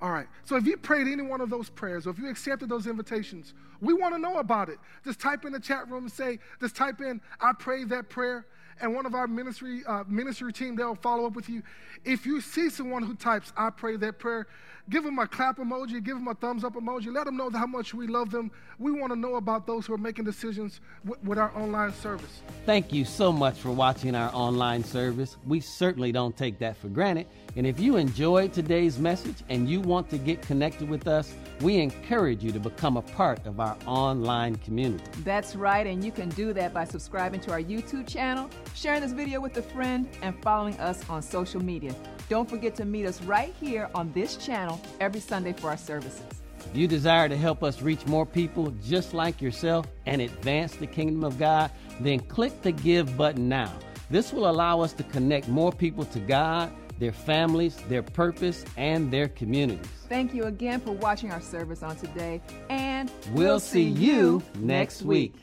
All 0.00 0.10
right. 0.10 0.26
So 0.44 0.56
if 0.56 0.66
you 0.66 0.76
prayed 0.76 1.08
any 1.08 1.22
one 1.22 1.40
of 1.40 1.50
those 1.50 1.70
prayers 1.70 2.06
or 2.06 2.10
if 2.10 2.18
you 2.18 2.28
accepted 2.28 2.68
those 2.68 2.86
invitations, 2.86 3.54
we 3.80 3.94
want 3.94 4.14
to 4.14 4.18
know 4.18 4.38
about 4.38 4.68
it. 4.68 4.78
Just 5.04 5.20
type 5.20 5.44
in 5.44 5.52
the 5.52 5.60
chat 5.60 5.88
room 5.88 6.04
and 6.04 6.12
say, 6.12 6.38
just 6.60 6.76
type 6.76 7.00
in, 7.00 7.20
I 7.40 7.52
prayed 7.58 7.88
that 7.88 8.08
prayer. 8.08 8.46
And 8.80 8.94
one 8.94 9.06
of 9.06 9.14
our 9.14 9.26
ministry 9.26 9.82
uh, 9.86 10.04
ministry 10.06 10.52
team, 10.52 10.76
they'll 10.76 10.94
follow 10.94 11.26
up 11.26 11.34
with 11.34 11.48
you. 11.48 11.62
If 12.04 12.26
you 12.26 12.40
see 12.40 12.70
someone 12.70 13.02
who 13.02 13.14
types, 13.14 13.52
I 13.56 13.70
pray 13.70 13.96
that 13.96 14.18
prayer, 14.18 14.46
give 14.88 15.04
them 15.04 15.18
a 15.18 15.26
clap 15.26 15.58
emoji, 15.58 16.02
give 16.02 16.16
them 16.16 16.28
a 16.28 16.34
thumbs 16.34 16.64
up 16.64 16.74
emoji. 16.74 17.12
Let 17.12 17.26
them 17.26 17.36
know 17.36 17.50
how 17.50 17.66
much 17.66 17.92
we 17.92 18.06
love 18.06 18.30
them. 18.30 18.50
We 18.78 18.92
want 18.92 19.12
to 19.12 19.18
know 19.18 19.34
about 19.34 19.66
those 19.66 19.86
who 19.86 19.94
are 19.94 19.98
making 19.98 20.24
decisions 20.24 20.80
with, 21.04 21.22
with 21.24 21.38
our 21.38 21.54
online 21.56 21.92
service. 21.92 22.42
Thank 22.64 22.92
you 22.92 23.04
so 23.04 23.32
much 23.32 23.58
for 23.58 23.72
watching 23.72 24.14
our 24.14 24.30
online 24.32 24.84
service. 24.84 25.36
We 25.46 25.60
certainly 25.60 26.12
don't 26.12 26.36
take 26.36 26.58
that 26.60 26.76
for 26.76 26.88
granted. 26.88 27.26
And 27.56 27.66
if 27.66 27.80
you 27.80 27.96
enjoyed 27.96 28.52
today's 28.52 28.98
message 28.98 29.36
and 29.48 29.68
you 29.68 29.80
want 29.80 30.08
to 30.10 30.18
get 30.18 30.42
connected 30.42 30.88
with 30.88 31.08
us, 31.08 31.34
we 31.60 31.78
encourage 31.78 32.44
you 32.44 32.52
to 32.52 32.60
become 32.60 32.96
a 32.96 33.02
part 33.02 33.44
of 33.44 33.58
our 33.58 33.76
online 33.84 34.54
community. 34.56 35.04
That's 35.24 35.56
right, 35.56 35.86
and 35.86 36.04
you 36.04 36.12
can 36.12 36.28
do 36.30 36.52
that 36.52 36.72
by 36.72 36.84
subscribing 36.84 37.40
to 37.40 37.50
our 37.50 37.60
YouTube 37.60 38.06
channel, 38.06 38.48
sharing 38.74 39.00
this 39.00 39.12
video 39.12 39.40
with 39.40 39.56
a 39.56 39.62
friend, 39.62 40.08
and 40.22 40.40
following 40.42 40.78
us 40.80 41.08
on 41.08 41.22
social 41.22 41.62
media. 41.62 41.94
Don't 42.28 42.48
forget 42.48 42.74
to 42.76 42.84
meet 42.84 43.06
us 43.06 43.22
right 43.22 43.54
here 43.60 43.88
on 43.94 44.12
this 44.12 44.36
channel 44.36 44.80
every 45.00 45.20
Sunday 45.20 45.52
for 45.52 45.70
our 45.70 45.76
services. 45.76 46.22
If 46.58 46.76
you 46.76 46.86
desire 46.86 47.28
to 47.28 47.36
help 47.36 47.62
us 47.62 47.80
reach 47.80 48.04
more 48.06 48.26
people 48.26 48.72
just 48.84 49.14
like 49.14 49.40
yourself 49.40 49.86
and 50.06 50.20
advance 50.20 50.76
the 50.76 50.86
kingdom 50.86 51.24
of 51.24 51.38
God, 51.38 51.70
then 52.00 52.20
click 52.20 52.62
the 52.62 52.72
Give 52.72 53.16
button 53.16 53.48
now. 53.48 53.72
This 54.10 54.32
will 54.32 54.48
allow 54.48 54.80
us 54.80 54.92
to 54.94 55.02
connect 55.04 55.48
more 55.48 55.72
people 55.72 56.04
to 56.06 56.20
God 56.20 56.70
their 56.98 57.12
families, 57.12 57.76
their 57.88 58.02
purpose, 58.02 58.64
and 58.76 59.10
their 59.10 59.28
communities. 59.28 59.86
Thank 60.08 60.34
you 60.34 60.44
again 60.44 60.80
for 60.80 60.92
watching 60.92 61.30
our 61.30 61.40
service 61.40 61.82
on 61.82 61.96
today, 61.96 62.40
and 62.70 63.10
we'll, 63.32 63.46
we'll 63.46 63.60
see, 63.60 63.82
you 63.82 64.42
next 64.58 65.02
week. 65.02 65.34